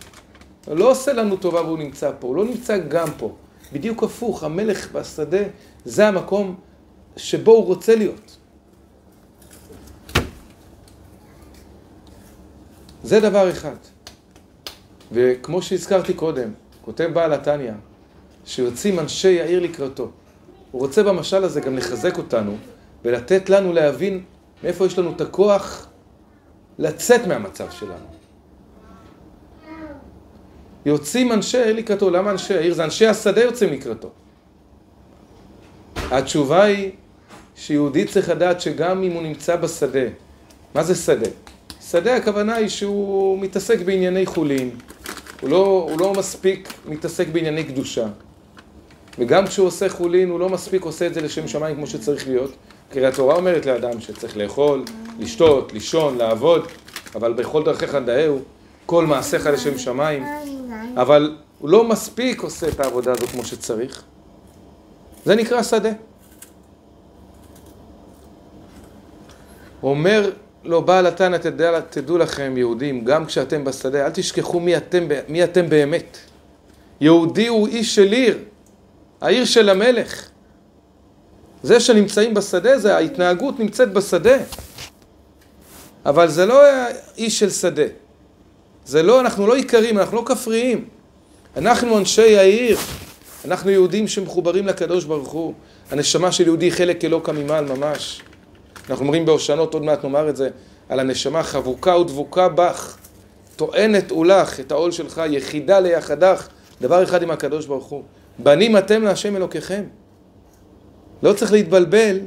לא 0.68 0.92
עושה 0.92 1.14
לנו 1.14 1.38
טובה 1.38 1.62
והוא 1.62 1.78
נמצא 1.78 2.12
פה, 2.20 2.28
הוא 2.28 2.36
לא 2.36 2.46
נמצא 2.46 2.78
גם 2.78 3.08
פה. 3.18 3.36
בדיוק 3.74 4.04
הפוך, 4.04 4.44
המלך 4.44 4.92
בשדה 4.92 5.44
זה 5.86 6.08
המקום 6.08 6.56
שבו 7.18 7.52
הוא 7.52 7.66
רוצה 7.66 7.96
להיות. 7.96 8.38
זה 13.04 13.20
דבר 13.20 13.50
אחד. 13.50 13.76
וכמו 15.12 15.62
שהזכרתי 15.62 16.14
קודם, 16.14 16.50
כותב 16.82 17.10
בעל 17.14 17.34
התניא, 17.34 17.72
שיוצאים 18.46 19.00
אנשי 19.00 19.42
העיר 19.42 19.60
לקראתו. 19.60 20.12
הוא 20.72 20.82
רוצה 20.82 21.04
במשל 21.04 21.44
הזה 21.44 21.62
גם 21.62 21.78
לחזק 21.78 22.18
אותנו 22.18 22.58
ולתת 23.06 23.50
לנו 23.50 23.74
להבין 23.74 24.24
מאיפה 24.64 24.86
יש 24.86 25.00
לנו 25.00 25.12
את 25.12 25.22
הכוח 25.22 25.88
לצאת 26.80 27.28
מהמצב 27.28 27.72
שלנו. 27.72 28.06
יוצאים 30.86 31.32
אנשי 31.32 31.58
העיר 31.58 31.76
לקראתו. 31.76 32.10
למה 32.10 32.32
אנשי 32.32 32.54
העיר? 32.54 32.74
זה 32.74 32.84
אנשי 32.84 33.08
השדה 33.08 33.42
יוצאים 33.42 33.74
לקראתו. 33.74 34.10
התשובה 35.96 36.64
היא 36.64 36.92
שיהודי 37.56 38.06
צריך 38.06 38.30
לדעת 38.30 38.62
שגם 38.62 39.04
אם 39.04 39.12
הוא 39.12 39.22
נמצא 39.22 39.56
בשדה, 39.56 40.08
מה 40.76 40.84
זה 40.84 40.96
שדה? 40.96 41.30
שדה 41.90 42.16
הכוונה 42.16 42.56
היא 42.56 42.68
שהוא 42.68 43.40
מתעסק 43.40 43.80
בענייני 43.80 44.26
חולין, 44.26 44.70
הוא 45.42 45.50
לא, 45.50 45.88
הוא 45.90 46.00
לא 46.00 46.14
מספיק 46.14 46.74
מתעסק 46.86 47.28
בענייני 47.28 47.64
קדושה. 47.64 48.08
וגם 49.20 49.48
כשהוא 49.48 49.68
עושה 49.68 49.90
חולין, 49.90 50.30
הוא 50.30 50.40
לא 50.40 50.50
מספיק 50.50 50.84
עושה 50.84 51.08
את 51.08 51.14
זה 51.14 51.22
לשם 51.22 51.48
שמיים 51.48 51.76
כמו 51.76 51.88
שצריך 51.88 52.28
להיות. 52.28 52.52
כי 52.92 53.06
התורה 53.06 53.36
אומרת 53.36 53.66
לאדם 53.66 54.02
שצריך 54.02 54.38
לאכול, 54.38 54.84
לשתות, 55.20 55.74
לישון, 55.74 56.18
לעבוד, 56.18 56.68
אבל 57.16 57.34
בכל 57.34 57.64
דרכיך 57.64 57.96
דאהו, 57.96 58.40
כל 58.86 59.06
מעשיך 59.06 59.48
לשם 59.48 59.78
שמיים. 59.78 60.24
אבל 60.98 61.36
הוא 61.60 61.70
לא 61.70 61.84
מספיק 61.84 62.42
עושה 62.42 62.68
את 62.68 62.80
העבודה 62.80 63.12
הזו 63.12 63.28
כמו 63.28 63.46
שצריך. 63.46 64.04
זה 65.26 65.36
נקרא 65.36 65.64
שדה. 65.64 65.92
אומר 69.90 70.32
לו 70.64 70.82
בעל 70.82 71.08
התנא, 71.08 71.38
תדע, 71.38 71.80
תדעו 71.90 72.18
לכם 72.18 72.54
יהודים, 72.58 73.06
גם 73.06 73.26
כשאתם 73.26 73.64
בשדה, 73.64 74.06
אל 74.06 74.12
תשכחו 74.14 74.60
מי 74.60 74.78
אתם, 74.78 75.08
מי 75.28 75.44
אתם 75.44 75.70
באמת. 75.70 76.18
יהודי 77.02 77.48
הוא 77.48 77.68
איש 77.68 77.96
של 77.96 78.12
עיר, 78.12 78.38
העיר 79.22 79.46
של 79.46 79.70
המלך. 79.70 80.30
זה 81.64 81.80
שנמצאים 81.80 82.34
בשדה, 82.34 82.80
זה 82.80 82.96
ההתנהגות 82.96 83.60
נמצאת 83.60 83.94
בשדה. 83.94 84.38
אבל 86.06 86.30
זה 86.30 86.46
לא 86.46 86.62
איש 87.18 87.40
של 87.40 87.50
שדה. 87.50 87.84
זה 88.86 89.04
לא, 89.04 89.20
אנחנו 89.22 89.48
לא 89.48 89.56
עיקרים, 89.56 89.98
אנחנו 89.98 90.18
לא 90.18 90.24
כפריים. 90.26 90.86
אנחנו 91.58 91.98
אנשי 91.98 92.38
העיר, 92.38 92.78
אנחנו 93.46 93.72
יהודים 93.72 94.08
שמחוברים 94.08 94.68
לקדוש 94.68 95.06
ברוך 95.06 95.32
הוא. 95.32 95.54
הנשמה 95.92 96.32
של 96.32 96.46
יהודי 96.46 96.72
חלק 96.72 97.06
אלוקא 97.06 97.32
ממעל 97.32 97.66
ממש. 97.66 98.22
אנחנו 98.90 99.06
אומרים 99.06 99.26
בהושענות, 99.26 99.74
עוד 99.74 99.84
מעט 99.84 100.04
נאמר 100.04 100.30
את 100.30 100.36
זה, 100.36 100.50
על 100.90 101.00
הנשמה 101.00 101.44
חבוקה 101.44 101.98
ודבוקה 101.98 102.50
בך. 102.50 102.98
טוענת 103.56 104.12
אולך 104.12 104.60
את 104.60 104.72
העול 104.72 104.92
שלך, 104.92 105.22
יחידה 105.30 105.80
ליחדך, 105.80 106.48
דבר 106.82 107.04
אחד 107.04 107.24
עם 107.24 107.32
הקדוש 107.32 107.66
ברוך 107.66 107.86
הוא. 107.86 108.04
בנים 108.40 108.78
אתם 108.78 109.04
להשם 109.04 109.36
אלוקיכם. 109.36 109.84
לא 111.24 111.34
צריך 111.34 111.52
להתבלבל 111.52 112.20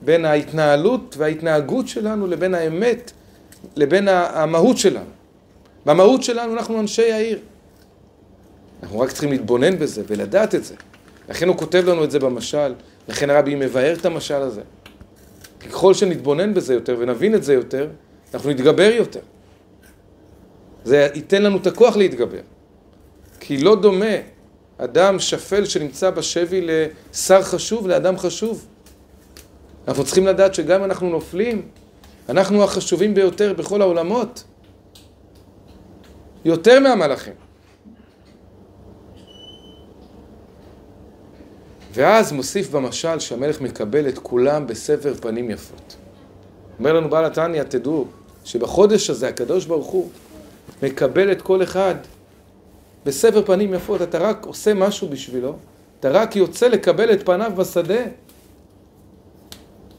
בין 0.00 0.24
ההתנהלות 0.24 1.14
וההתנהגות 1.18 1.88
שלנו 1.88 2.26
לבין 2.26 2.54
האמת, 2.54 3.12
לבין 3.76 4.08
המהות 4.08 4.78
שלנו. 4.78 5.10
במהות 5.86 6.22
שלנו 6.22 6.52
אנחנו 6.52 6.80
אנשי 6.80 7.12
העיר. 7.12 7.38
אנחנו 8.82 9.00
רק 9.00 9.10
צריכים 9.10 9.30
להתבונן 9.30 9.78
בזה 9.78 10.02
ולדעת 10.06 10.54
את 10.54 10.64
זה. 10.64 10.74
לכן 11.28 11.48
הוא 11.48 11.56
כותב 11.56 11.84
לנו 11.86 12.04
את 12.04 12.10
זה 12.10 12.18
במשל, 12.18 12.74
לכן 13.08 13.30
הרבי 13.30 13.54
מבאר 13.54 13.94
את 14.00 14.06
המשל 14.06 14.34
הזה. 14.34 14.60
ככל 15.70 15.94
שנתבונן 15.94 16.54
בזה 16.54 16.74
יותר 16.74 16.96
ונבין 16.98 17.34
את 17.34 17.42
זה 17.44 17.54
יותר, 17.54 17.88
אנחנו 18.34 18.50
נתגבר 18.50 18.90
יותר. 18.96 19.20
זה 20.84 21.08
ייתן 21.14 21.42
לנו 21.42 21.56
את 21.56 21.66
הכוח 21.66 21.96
להתגבר. 21.96 22.40
כי 23.40 23.58
לא 23.58 23.76
דומה 23.76 24.14
אדם 24.78 25.18
שפל 25.18 25.64
שנמצא 25.64 26.10
בשבי 26.10 26.60
לשר 26.66 27.42
חשוב 27.42 27.88
לאדם 27.88 28.18
חשוב. 28.18 28.66
אנחנו 29.88 30.04
צריכים 30.04 30.26
לדעת 30.26 30.54
שגם 30.54 30.80
אם 30.80 30.84
אנחנו 30.84 31.10
נופלים, 31.10 31.62
אנחנו 32.28 32.64
החשובים 32.64 33.14
ביותר 33.14 33.52
בכל 33.52 33.82
העולמות. 33.82 34.44
יותר 36.44 36.80
מהמלאכים. 36.80 37.32
ואז 41.94 42.32
מוסיף 42.32 42.70
במשל 42.70 43.18
שהמלך 43.18 43.60
מקבל 43.60 44.08
את 44.08 44.18
כולם 44.18 44.66
בסבר 44.66 45.14
פנים 45.14 45.50
יפות. 45.50 45.96
אומר 46.78 46.92
לנו 46.92 47.10
בעל 47.10 47.24
התניא, 47.24 47.62
תדעו 47.62 48.06
שבחודש 48.44 49.10
הזה 49.10 49.28
הקדוש 49.28 49.64
ברוך 49.64 49.86
הוא 49.86 50.10
מקבל 50.82 51.32
את 51.32 51.42
כל 51.42 51.62
אחד 51.62 51.94
בסבר 53.04 53.42
פנים 53.42 53.74
יפות. 53.74 54.02
אתה 54.02 54.18
רק 54.18 54.46
עושה 54.46 54.74
משהו 54.74 55.08
בשבילו, 55.08 55.56
אתה 56.00 56.10
רק 56.10 56.36
יוצא 56.36 56.68
לקבל 56.68 57.12
את 57.12 57.26
פניו 57.26 57.52
בשדה. 57.56 58.02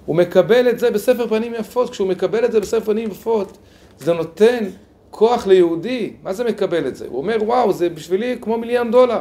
הוא 0.05 0.15
מקבל 0.15 0.69
את 0.69 0.79
זה 0.79 0.91
בספר 0.91 1.27
פנים 1.27 1.53
יפות. 1.53 1.89
כשהוא 1.89 2.07
מקבל 2.07 2.45
את 2.45 2.51
זה 2.51 2.59
בספר 2.59 2.85
פנים 2.85 3.11
יפות, 3.11 3.57
זה 3.99 4.13
נותן 4.13 4.65
כוח 5.09 5.47
ליהודי. 5.47 6.13
מה 6.23 6.33
זה 6.33 6.43
מקבל 6.43 6.87
את 6.87 6.95
זה? 6.95 7.05
הוא 7.07 7.17
אומר, 7.17 7.37
וואו, 7.43 7.73
זה 7.73 7.89
בשבילי 7.89 8.37
כמו 8.41 8.57
מיליון 8.57 8.91
דולר. 8.91 9.19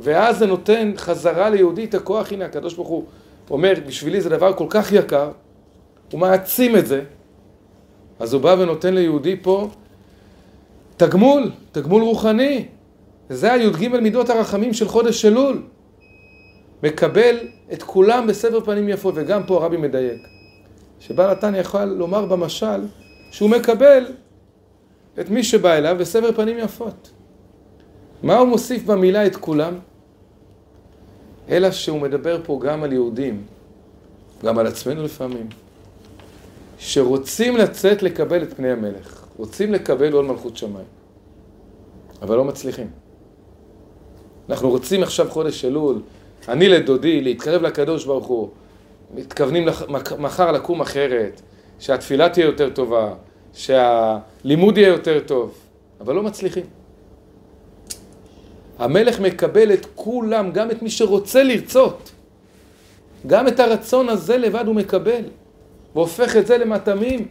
ואז 0.00 0.38
זה 0.38 0.46
נותן 0.46 0.92
חזרה 0.96 1.50
ליהודי 1.50 1.84
את 1.84 1.94
הכוח, 1.94 2.32
הנה 2.32 2.44
הקדוש 2.44 2.74
ברוך 2.74 2.88
הוא 2.88 3.04
אומר, 3.50 3.72
בשבילי 3.86 4.20
זה 4.20 4.28
דבר 4.28 4.52
כל 4.52 4.66
כך 4.70 4.92
יקר, 4.92 5.30
הוא 6.12 6.20
מעצים 6.20 6.76
את 6.76 6.86
זה, 6.86 7.02
אז 8.18 8.34
הוא 8.34 8.42
בא 8.42 8.56
ונותן 8.58 8.94
ליהודי 8.94 9.36
פה 9.42 9.68
תגמול, 10.96 11.50
תגמול 11.72 12.02
רוחני. 12.02 12.64
זה 13.28 13.52
הי"ג 13.52 13.88
מידות 13.88 14.30
הרחמים 14.30 14.74
של 14.74 14.88
חודש 14.88 15.24
אלול. 15.24 15.62
מקבל 16.82 17.36
את 17.72 17.82
כולם 17.82 18.26
בסבר 18.26 18.60
פנים 18.60 18.88
יפות, 18.88 19.14
וגם 19.16 19.42
פה 19.46 19.56
הרבי 19.56 19.76
מדייק. 19.76 20.22
שבעל 21.00 21.30
התניא 21.30 21.60
יכול 21.60 21.82
לומר 21.82 22.26
במשל 22.26 22.86
שהוא 23.30 23.50
מקבל 23.50 24.06
את 25.20 25.30
מי 25.30 25.44
שבא 25.44 25.72
אליו 25.72 25.96
בסבר 25.98 26.32
פנים 26.32 26.58
יפות. 26.58 27.10
מה 28.22 28.36
הוא 28.36 28.48
מוסיף 28.48 28.84
במילה 28.84 29.26
את 29.26 29.36
כולם? 29.36 29.74
אלא 31.50 31.70
שהוא 31.70 32.00
מדבר 32.00 32.40
פה 32.44 32.60
גם 32.62 32.82
על 32.82 32.92
יהודים, 32.92 33.42
גם 34.44 34.58
על 34.58 34.66
עצמנו 34.66 35.02
לפעמים, 35.02 35.48
שרוצים 36.78 37.56
לצאת 37.56 38.02
לקבל 38.02 38.42
את 38.42 38.54
פני 38.54 38.70
המלך, 38.70 39.24
רוצים 39.36 39.72
לקבל 39.72 40.12
עול 40.12 40.26
מלכות 40.26 40.56
שמיים, 40.56 40.86
אבל 42.22 42.36
לא 42.36 42.44
מצליחים. 42.44 42.90
אנחנו 44.48 44.70
רוצים 44.70 45.02
עכשיו 45.02 45.30
חודש 45.30 45.64
אלול, 45.64 46.00
אני 46.48 46.68
לדודי, 46.68 47.20
להתקרב 47.20 47.62
לקדוש 47.62 48.04
ברוך 48.04 48.26
הוא, 48.26 48.48
מתכוונים 49.14 49.66
לח... 49.66 49.82
מחר 50.18 50.52
לקום 50.52 50.80
אחרת, 50.80 51.40
שהתפילה 51.78 52.28
תהיה 52.28 52.46
יותר 52.46 52.70
טובה, 52.70 53.14
שהלימוד 53.52 54.78
יהיה 54.78 54.88
יותר 54.88 55.20
טוב, 55.26 55.54
אבל 56.00 56.14
לא 56.14 56.22
מצליחים. 56.22 56.79
המלך 58.80 59.20
מקבל 59.20 59.72
את 59.72 59.86
כולם, 59.94 60.50
גם 60.52 60.70
את 60.70 60.82
מי 60.82 60.90
שרוצה 60.90 61.42
לרצות. 61.42 62.10
גם 63.26 63.48
את 63.48 63.60
הרצון 63.60 64.08
הזה 64.08 64.38
לבד 64.38 64.66
הוא 64.66 64.74
מקבל, 64.74 65.22
והופך 65.94 66.36
את 66.36 66.46
זה 66.46 66.58
למטעמים. 66.58 67.28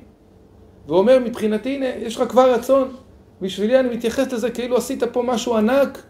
ואומר 0.88 1.20
מבחינתי, 1.20 1.76
הנה, 1.76 1.86
יש 1.86 2.16
לך 2.16 2.30
כבר 2.30 2.54
רצון. 2.54 2.96
בשבילי 3.42 3.80
אני 3.80 3.96
מתייחס 3.96 4.34
לזה 4.34 4.52
כאילו 4.52 4.78
עשית 4.78 5.04
פה 5.04 5.24
משהו 5.24 5.56
ענק, 5.58 6.02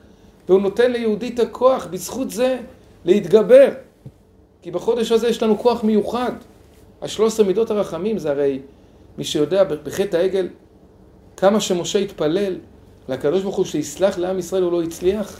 והוא 0.50 0.62
נותן 0.62 0.92
ליהודי 0.92 1.28
את 1.28 1.40
הכוח, 1.40 1.88
בזכות 1.92 2.30
זה, 2.30 2.58
להתגבר. 3.06 3.70
כי 4.62 4.72
בחודש 4.72 5.12
הזה 5.12 5.28
יש 5.28 5.44
לנו 5.44 5.58
כוח 5.58 5.84
מיוחד. 5.84 6.32
השלוש 7.02 7.34
עשרה 7.34 7.46
מידות 7.46 7.72
הרחמים 7.72 8.18
זה 8.18 8.32
הרי, 8.32 8.60
מי 9.18 9.24
שיודע 9.24 9.64
בחטא 9.64 10.18
העגל, 10.18 10.48
כמה 11.38 11.60
שמשה 11.60 12.00
התפלל, 12.00 12.56
לקדוש 13.10 13.44
ברוך 13.44 13.56
הוא 13.56 13.66
שיסלח 13.66 14.18
לעם 14.18 14.40
ישראל 14.40 14.64
הוא 14.64 14.72
לא 14.72 14.84
הצליח 14.84 15.40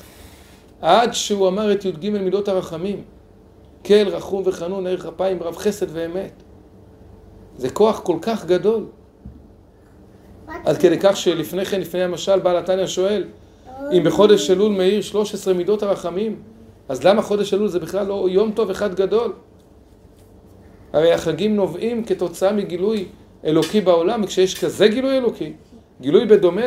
עד 0.82 1.14
שהוא 1.14 1.48
אמר 1.48 1.72
את 1.72 1.86
י"ג 1.86 2.10
מידות 2.10 2.48
הרחמים 2.48 3.02
כל 3.86 4.08
רחום 4.08 4.44
וחנון 4.46 4.88
ערך 4.88 5.06
אפיים 5.06 5.44
רב 5.44 5.56
חסד 5.56 5.88
ואמת 5.90 6.32
זה 7.58 7.70
כוח 7.70 8.00
כל 8.00 8.18
כך 8.22 8.46
גדול 8.46 8.86
עד 10.66 10.78
כדי 10.78 10.98
כך 11.00 11.18
שלפני 11.18 11.66
כן, 11.66 11.82
לפני 11.82 12.04
המשל, 12.04 12.40
בעל 12.40 12.58
התניא 12.58 12.88
שואל 12.88 13.24
אם 13.92 14.04
בחודש 14.04 14.52
אלול 14.52 14.72
מאיר 14.72 15.02
13 15.02 15.54
מידות 15.54 15.84
הרחמים 15.84 16.42
אז 16.90 17.04
למה 17.04 17.22
חודש 17.22 17.54
אלול 17.54 17.68
זה 17.68 17.80
בכלל 17.80 18.06
לא 18.08 18.28
יום 18.30 18.52
טוב 18.52 18.70
אחד 18.70 18.96
גדול? 18.96 19.34
הרי 20.94 21.14
החגים 21.14 21.56
נובעים 21.56 22.06
כתוצאה 22.06 22.54
מגילוי 22.54 23.06
אלוקי 23.46 23.82
בעולם 23.82 24.24
וכשיש 24.24 24.64
כזה 24.64 24.88
גילוי 24.88 25.18
אלוקי 25.18 25.54
גילוי 26.02 26.26
בדומה. 26.26 26.62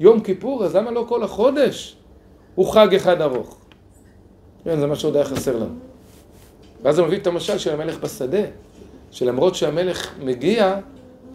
יום 0.00 0.20
כיפור, 0.20 0.64
אז 0.64 0.76
למה 0.76 0.90
לא 0.90 1.04
כל 1.08 1.22
החודש 1.22 1.96
הוא 2.54 2.72
חג 2.72 2.94
אחד 2.94 3.20
ארוך? 3.20 3.58
כן, 4.64 4.80
זה 4.80 4.86
מה 4.86 4.96
שעוד 4.96 5.16
היה 5.16 5.24
חסר 5.24 5.56
לנו. 5.56 5.74
ואז 6.82 6.98
הוא 6.98 7.06
מביא 7.06 7.18
את 7.18 7.26
המשל 7.26 7.58
של 7.58 7.72
המלך 7.72 7.98
בשדה, 7.98 8.42
שלמרות 9.10 9.54
שהמלך 9.54 10.14
מגיע, 10.22 10.76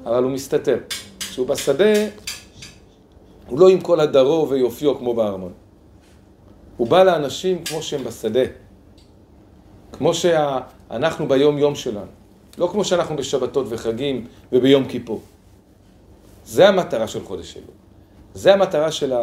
אבל 0.06 0.24
הוא 0.24 0.32
מסתתר. 0.32 0.78
כשהוא 1.20 1.48
בשדה, 1.48 1.94
הוא 3.48 3.60
לא 3.60 3.70
עם 3.70 3.82
כל 3.82 4.00
הדרו 4.00 4.50
ויופיו 4.50 4.98
כמו 4.98 5.14
בארמון. 5.14 5.54
הוא 6.78 6.88
בא 6.88 7.04
לאנשים 7.04 7.64
כמו 7.64 7.82
שהם 7.82 8.04
בשדה. 8.04 8.44
כמו 9.92 10.14
שאנחנו 10.14 11.28
ביום 11.28 11.58
יום 11.58 11.76
שלנו. 11.76 12.12
לא 12.58 12.68
כמו 12.72 12.86
שאנחנו 12.86 13.16
בשבתות 13.16 13.66
וחגים 13.70 14.28
וביום 14.52 14.86
כיפור. 14.86 15.22
זה 16.46 16.68
המטרה 16.68 17.08
של 17.08 17.24
חודש 17.24 17.58
אלול. 17.58 17.68
זה 18.34 18.54
המטרה 18.54 18.92
של 18.92 19.14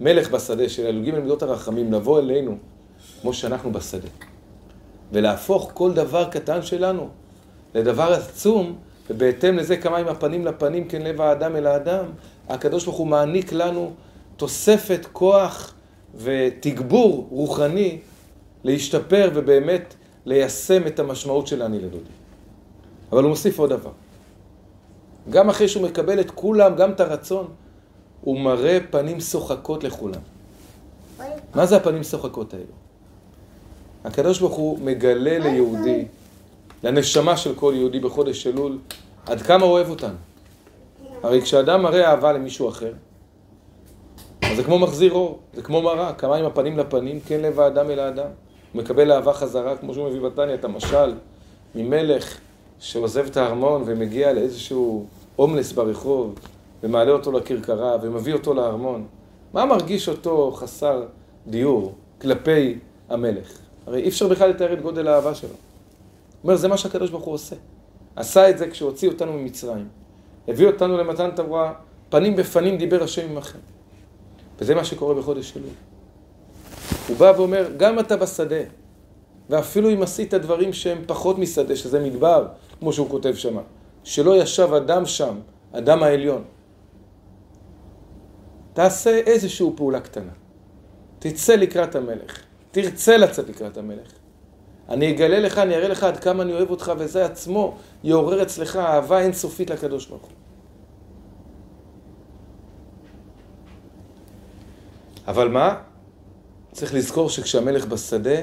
המלך 0.00 0.30
בשדה, 0.30 0.68
של 0.68 0.86
אלוגים 0.86 1.14
למידות 1.14 1.42
הרחמים, 1.42 1.92
לבוא 1.92 2.18
אלינו 2.18 2.56
כמו 3.20 3.32
שאנחנו 3.32 3.72
בשדה. 3.72 4.08
ולהפוך 5.12 5.70
כל 5.74 5.92
דבר 5.92 6.24
קטן 6.30 6.62
שלנו 6.62 7.08
לדבר 7.74 8.12
עצום, 8.12 8.76
ובהתאם 9.10 9.56
לזה 9.56 9.76
כמה 9.76 9.96
עם 9.98 10.08
הפנים 10.08 10.46
לפנים, 10.46 10.88
כן 10.88 11.02
לב 11.02 11.20
האדם 11.20 11.56
אל 11.56 11.66
האדם, 11.66 12.04
הקדוש 12.48 12.84
ברוך 12.84 12.96
הוא 12.96 13.06
מעניק 13.06 13.52
לנו 13.52 13.92
תוספת 14.36 15.06
כוח 15.12 15.74
ותגבור 16.14 17.26
רוחני 17.30 17.98
להשתפר 18.64 19.30
ובאמת 19.34 19.94
ליישם 20.26 20.86
את 20.86 20.98
המשמעות 20.98 21.46
של 21.46 21.62
אני 21.62 21.78
לדודי. 21.78 22.10
אבל 23.12 23.22
הוא 23.22 23.30
מוסיף 23.30 23.58
עוד 23.58 23.70
דבר. 23.70 23.90
גם 25.30 25.48
אחרי 25.48 25.68
שהוא 25.68 25.82
מקבל 25.82 26.20
את 26.20 26.30
כולם, 26.30 26.76
גם 26.76 26.90
את 26.90 27.00
הרצון, 27.00 27.46
הוא 28.24 28.40
מראה 28.40 28.78
פנים 28.90 29.20
שוחקות 29.20 29.84
לכולם. 29.84 30.20
מה 31.54 31.66
זה 31.66 31.76
הפנים 31.76 32.02
שוחקות 32.02 32.54
האלו? 32.54 32.64
הקדוש 34.04 34.40
ברוך 34.40 34.54
הוא 34.54 34.78
מגלה 34.78 35.38
ליהודי, 35.38 36.04
לנשמה 36.82 37.36
של 37.36 37.54
כל 37.54 37.72
יהודי 37.76 38.00
בחודש 38.00 38.46
אלול, 38.46 38.78
עד 39.26 39.42
כמה 39.42 39.64
אוהב 39.64 39.90
אותנו. 39.90 40.14
הרי 41.22 41.42
כשאדם 41.42 41.82
מראה 41.82 42.10
אהבה 42.10 42.32
למישהו 42.32 42.68
אחר, 42.68 42.92
אז 44.42 44.56
זה 44.56 44.64
כמו 44.64 44.78
מחזיר 44.78 45.12
אור, 45.12 45.38
זה 45.54 45.62
כמו 45.62 45.82
מראה, 45.82 46.12
כמה 46.12 46.36
עם 46.36 46.44
הפנים 46.44 46.78
לפנים, 46.78 47.20
כן 47.20 47.40
לב 47.40 47.60
האדם 47.60 47.90
אל 47.90 47.98
האדם. 47.98 48.28
הוא 48.72 48.82
מקבל 48.82 49.12
אהבה 49.12 49.32
חזרה, 49.32 49.76
כמו 49.76 49.94
שהוא 49.94 50.08
מביא 50.08 50.20
בתניא, 50.20 50.54
את 50.54 50.64
המשל 50.64 51.14
ממלך 51.74 52.38
שעוזב 52.80 53.26
את 53.26 53.36
הארמון 53.36 53.82
ומגיע 53.86 54.32
לאיזשהו 54.32 55.06
הומלס 55.36 55.72
ברחוב, 55.72 56.34
ומעלה 56.84 57.12
אותו 57.12 57.32
לכרכרה 57.32 57.96
ומביא 58.02 58.32
אותו 58.32 58.54
לארמון, 58.54 59.06
מה 59.52 59.66
מרגיש 59.66 60.08
אותו 60.08 60.52
חסר 60.54 61.04
דיור 61.46 61.94
כלפי 62.20 62.78
המלך? 63.08 63.58
הרי 63.86 64.02
אי 64.02 64.08
אפשר 64.08 64.28
בכלל 64.28 64.50
לתאר 64.50 64.72
את 64.72 64.82
גודל 64.82 65.08
האהבה 65.08 65.34
שלו. 65.34 65.48
הוא 65.48 65.56
אומר, 66.44 66.56
זה 66.56 66.68
מה 66.68 66.76
שהקדוש 66.76 67.10
ברוך 67.10 67.24
הוא 67.24 67.34
עושה. 67.34 67.56
עשה 68.16 68.50
את 68.50 68.58
זה 68.58 68.70
כשהוציא 68.70 69.08
אותנו 69.08 69.32
ממצרים. 69.32 69.88
הביא 70.48 70.66
אותנו 70.66 70.98
למתן 70.98 71.30
תורה 71.30 71.72
פנים 72.08 72.36
בפנים 72.36 72.78
דיבר 72.78 73.02
השם 73.02 73.30
עמכם. 73.30 73.58
וזה 74.58 74.74
מה 74.74 74.84
שקורה 74.84 75.14
בחודש 75.14 75.56
אלול. 75.56 75.68
הוא 77.08 77.16
בא 77.16 77.32
ואומר, 77.36 77.68
גם 77.76 77.98
אתה 77.98 78.16
בשדה, 78.16 78.62
ואפילו 79.50 79.90
אם 79.90 80.02
עשית 80.02 80.34
דברים 80.34 80.72
שהם 80.72 80.98
פחות 81.06 81.38
משדה, 81.38 81.76
שזה 81.76 82.00
מדבר, 82.00 82.46
כמו 82.80 82.92
שהוא 82.92 83.10
כותב 83.10 83.34
שמה, 83.34 83.60
שלא 84.04 84.42
ישב 84.42 84.72
אדם 84.74 85.06
שם, 85.06 85.34
אדם 85.72 86.02
העליון. 86.02 86.44
תעשה 88.74 89.10
איזושהי 89.10 89.66
פעולה 89.76 90.00
קטנה. 90.00 90.32
תצא 91.18 91.54
לקראת 91.54 91.94
המלך. 91.94 92.42
תרצה 92.70 93.16
לצאת 93.16 93.48
לקראת 93.48 93.76
המלך. 93.76 94.12
אני 94.88 95.10
אגלה 95.10 95.40
לך, 95.40 95.58
אני 95.58 95.74
אראה 95.74 95.88
לך 95.88 96.04
עד 96.04 96.18
כמה 96.18 96.42
אני 96.42 96.52
אוהב 96.52 96.70
אותך, 96.70 96.92
וזה 96.98 97.24
עצמו 97.24 97.76
יעורר 98.04 98.42
אצלך 98.42 98.76
אהבה 98.76 99.18
אינסופית 99.20 99.70
לקדוש 99.70 100.06
ברוך 100.06 100.22
הוא. 100.22 100.30
אבל 105.26 105.48
מה? 105.48 105.76
צריך 106.72 106.94
לזכור 106.94 107.28
שכשהמלך 107.30 107.86
בשדה, 107.86 108.40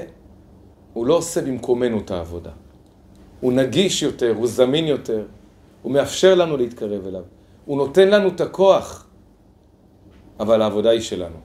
הוא 0.92 1.06
לא 1.06 1.14
עושה 1.14 1.40
במקומנו 1.42 1.98
את 1.98 2.10
העבודה. 2.10 2.50
הוא 3.40 3.52
נגיש 3.52 4.02
יותר, 4.02 4.34
הוא 4.36 4.46
זמין 4.46 4.86
יותר, 4.86 5.24
הוא 5.82 5.92
מאפשר 5.92 6.34
לנו 6.34 6.56
להתקרב 6.56 7.06
אליו. 7.06 7.22
הוא 7.64 7.76
נותן 7.76 8.08
לנו 8.08 8.28
את 8.28 8.40
הכוח, 8.40 9.06
אבל 10.40 10.62
העבודה 10.62 10.90
היא 10.90 11.00
שלנו. 11.00 11.36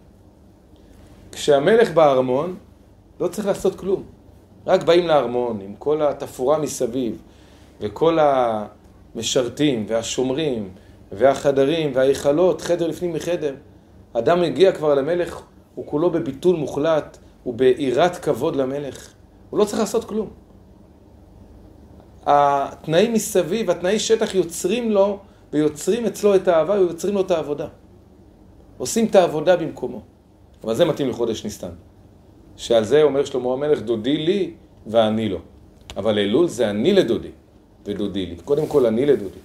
כשהמלך 1.31 1.91
בארמון, 1.91 2.55
לא 3.19 3.27
צריך 3.27 3.47
לעשות 3.47 3.75
כלום. 3.75 4.03
רק 4.67 4.83
באים 4.83 5.07
לארמון 5.07 5.61
עם 5.61 5.75
כל 5.79 6.01
התפאורה 6.01 6.59
מסביב, 6.59 7.21
וכל 7.81 8.17
המשרתים, 8.21 9.85
והשומרים, 9.87 10.69
והחדרים, 11.11 11.91
וההיכלות, 11.95 12.61
חדר 12.61 12.87
לפנים 12.87 13.13
מחדר. 13.13 13.55
אדם 14.13 14.41
מגיע 14.41 14.71
כבר 14.71 14.95
למלך, 14.95 15.41
הוא 15.75 15.85
כולו 15.85 16.09
בביטול 16.09 16.55
מוחלט, 16.55 17.17
הוא 17.43 17.53
ביראת 17.53 18.17
כבוד 18.17 18.55
למלך. 18.55 19.13
הוא 19.49 19.59
לא 19.59 19.65
צריך 19.65 19.79
לעשות 19.79 20.03
כלום. 20.03 20.29
התנאים 22.25 23.13
מסביב, 23.13 23.69
התנאי 23.69 23.99
שטח 23.99 24.35
יוצרים 24.35 24.91
לו 24.91 25.19
ויוצרים 25.53 26.05
אצלו 26.05 26.35
את 26.35 26.47
האהבה 26.47 26.73
ויוצרים 26.73 27.15
לו 27.15 27.21
את 27.21 27.31
העבודה. 27.31 27.67
עושים 28.77 29.05
את 29.05 29.15
העבודה 29.15 29.55
במקומו. 29.55 30.01
אבל 30.63 30.75
זה 30.75 30.85
מתאים 30.85 31.09
לחודש 31.09 31.45
נסתן. 31.45 31.69
שעל 32.57 32.83
זה 32.83 33.03
אומר 33.03 33.25
שלמה 33.25 33.53
המלך, 33.53 33.81
דודי 33.81 34.17
לי 34.17 34.53
ואני 34.87 35.29
לו. 35.29 35.39
אבל 35.97 36.19
אלול 36.19 36.47
זה 36.47 36.69
אני 36.69 36.93
לדודי 36.93 37.31
ודודי 37.85 38.25
לי. 38.25 38.35
קודם 38.45 38.67
כל 38.67 38.85
אני 38.85 39.05
לדודי. 39.05 39.39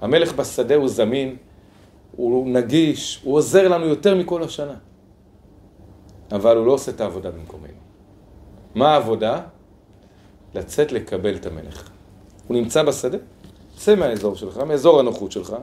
המלך 0.00 0.34
בשדה 0.34 0.74
הוא 0.74 0.88
זמין, 0.88 1.36
הוא 2.16 2.48
נגיש, 2.48 3.20
הוא 3.24 3.34
עוזר 3.34 3.68
לנו 3.68 3.86
יותר 3.86 4.14
מכל 4.14 4.42
השנה. 4.42 4.74
אבל 6.32 6.56
הוא 6.56 6.66
לא 6.66 6.72
עושה 6.72 6.90
את 6.92 7.00
העבודה 7.00 7.30
במקומנו. 7.30 7.80
מה 8.74 8.92
העבודה? 8.92 9.40
לצאת 10.54 10.92
לקבל 10.92 11.34
את 11.34 11.46
המלך. 11.46 11.90
הוא 12.46 12.56
נמצא 12.56 12.82
בשדה, 12.82 13.18
צא 13.76 13.94
מהאזור 13.94 14.34
שלך, 14.34 14.58
מאזור 14.58 15.00
הנוחות 15.00 15.32
שלך, 15.32 15.56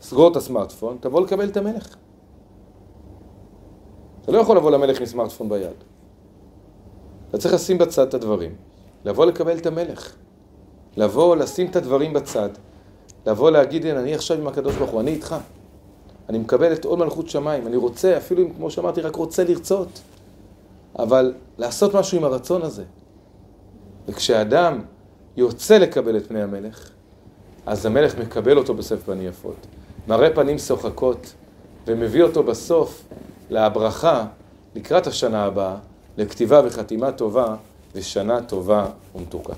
סגור 0.00 0.30
את 0.30 0.36
הסמארטפון, 0.36 0.96
תבוא 1.00 1.20
לקבל 1.20 1.48
את 1.48 1.56
המלך. 1.56 1.96
אתה 4.22 4.32
לא 4.32 4.38
יכול 4.38 4.56
לבוא 4.56 4.70
למלך 4.70 5.00
עם 5.00 5.06
סמארטפון 5.06 5.48
ביד. 5.48 5.76
אתה 7.30 7.38
צריך 7.38 7.54
לשים 7.54 7.78
בצד 7.78 8.06
את 8.08 8.14
הדברים, 8.14 8.54
לבוא 9.04 9.26
לקבל 9.26 9.58
את 9.58 9.66
המלך. 9.66 10.12
לבוא, 10.96 11.36
לשים 11.36 11.66
את 11.66 11.76
הדברים 11.76 12.12
בצד, 12.12 12.48
לבוא 13.26 13.50
להגיד, 13.50 13.86
הנה, 13.86 14.00
אני 14.00 14.14
עכשיו 14.14 14.38
עם 14.38 14.46
הקדוש 14.46 14.76
ברוך 14.76 14.90
הוא, 14.90 15.00
אני 15.00 15.10
איתך. 15.10 15.36
אני 16.28 16.38
מקבל 16.38 16.72
את 16.72 16.84
עול 16.84 16.98
מלכות 16.98 17.28
שמיים, 17.28 17.66
אני 17.66 17.76
רוצה, 17.76 18.16
אפילו 18.16 18.42
אם, 18.42 18.52
כמו 18.54 18.70
שאמרתי, 18.70 19.00
רק 19.00 19.16
רוצה 19.16 19.44
לרצות. 19.44 20.00
אבל 20.98 21.34
לעשות 21.58 21.94
משהו 21.94 22.18
עם 22.18 22.24
הרצון 22.24 22.62
הזה. 22.62 22.84
וכשאדם 24.08 24.80
יוצא 25.36 25.78
לקבל 25.78 26.16
את 26.16 26.26
פני 26.26 26.42
המלך, 26.42 26.90
אז 27.66 27.86
המלך 27.86 28.18
מקבל 28.18 28.58
אותו 28.58 28.74
בסוף 28.74 29.02
פנים 29.02 29.26
יפות. 29.26 29.66
מראה 30.08 30.34
פנים 30.34 30.58
שוחקות, 30.58 31.34
ומביא 31.86 32.22
אותו 32.22 32.42
בסוף 32.42 33.04
להברכה 33.50 34.24
לקראת 34.74 35.06
השנה 35.06 35.44
הבאה, 35.44 35.76
לכתיבה 36.18 36.60
וחתימה 36.64 37.12
טובה 37.12 37.56
ושנה 37.94 38.42
טובה 38.42 38.86
ומתוקה. 39.14 39.52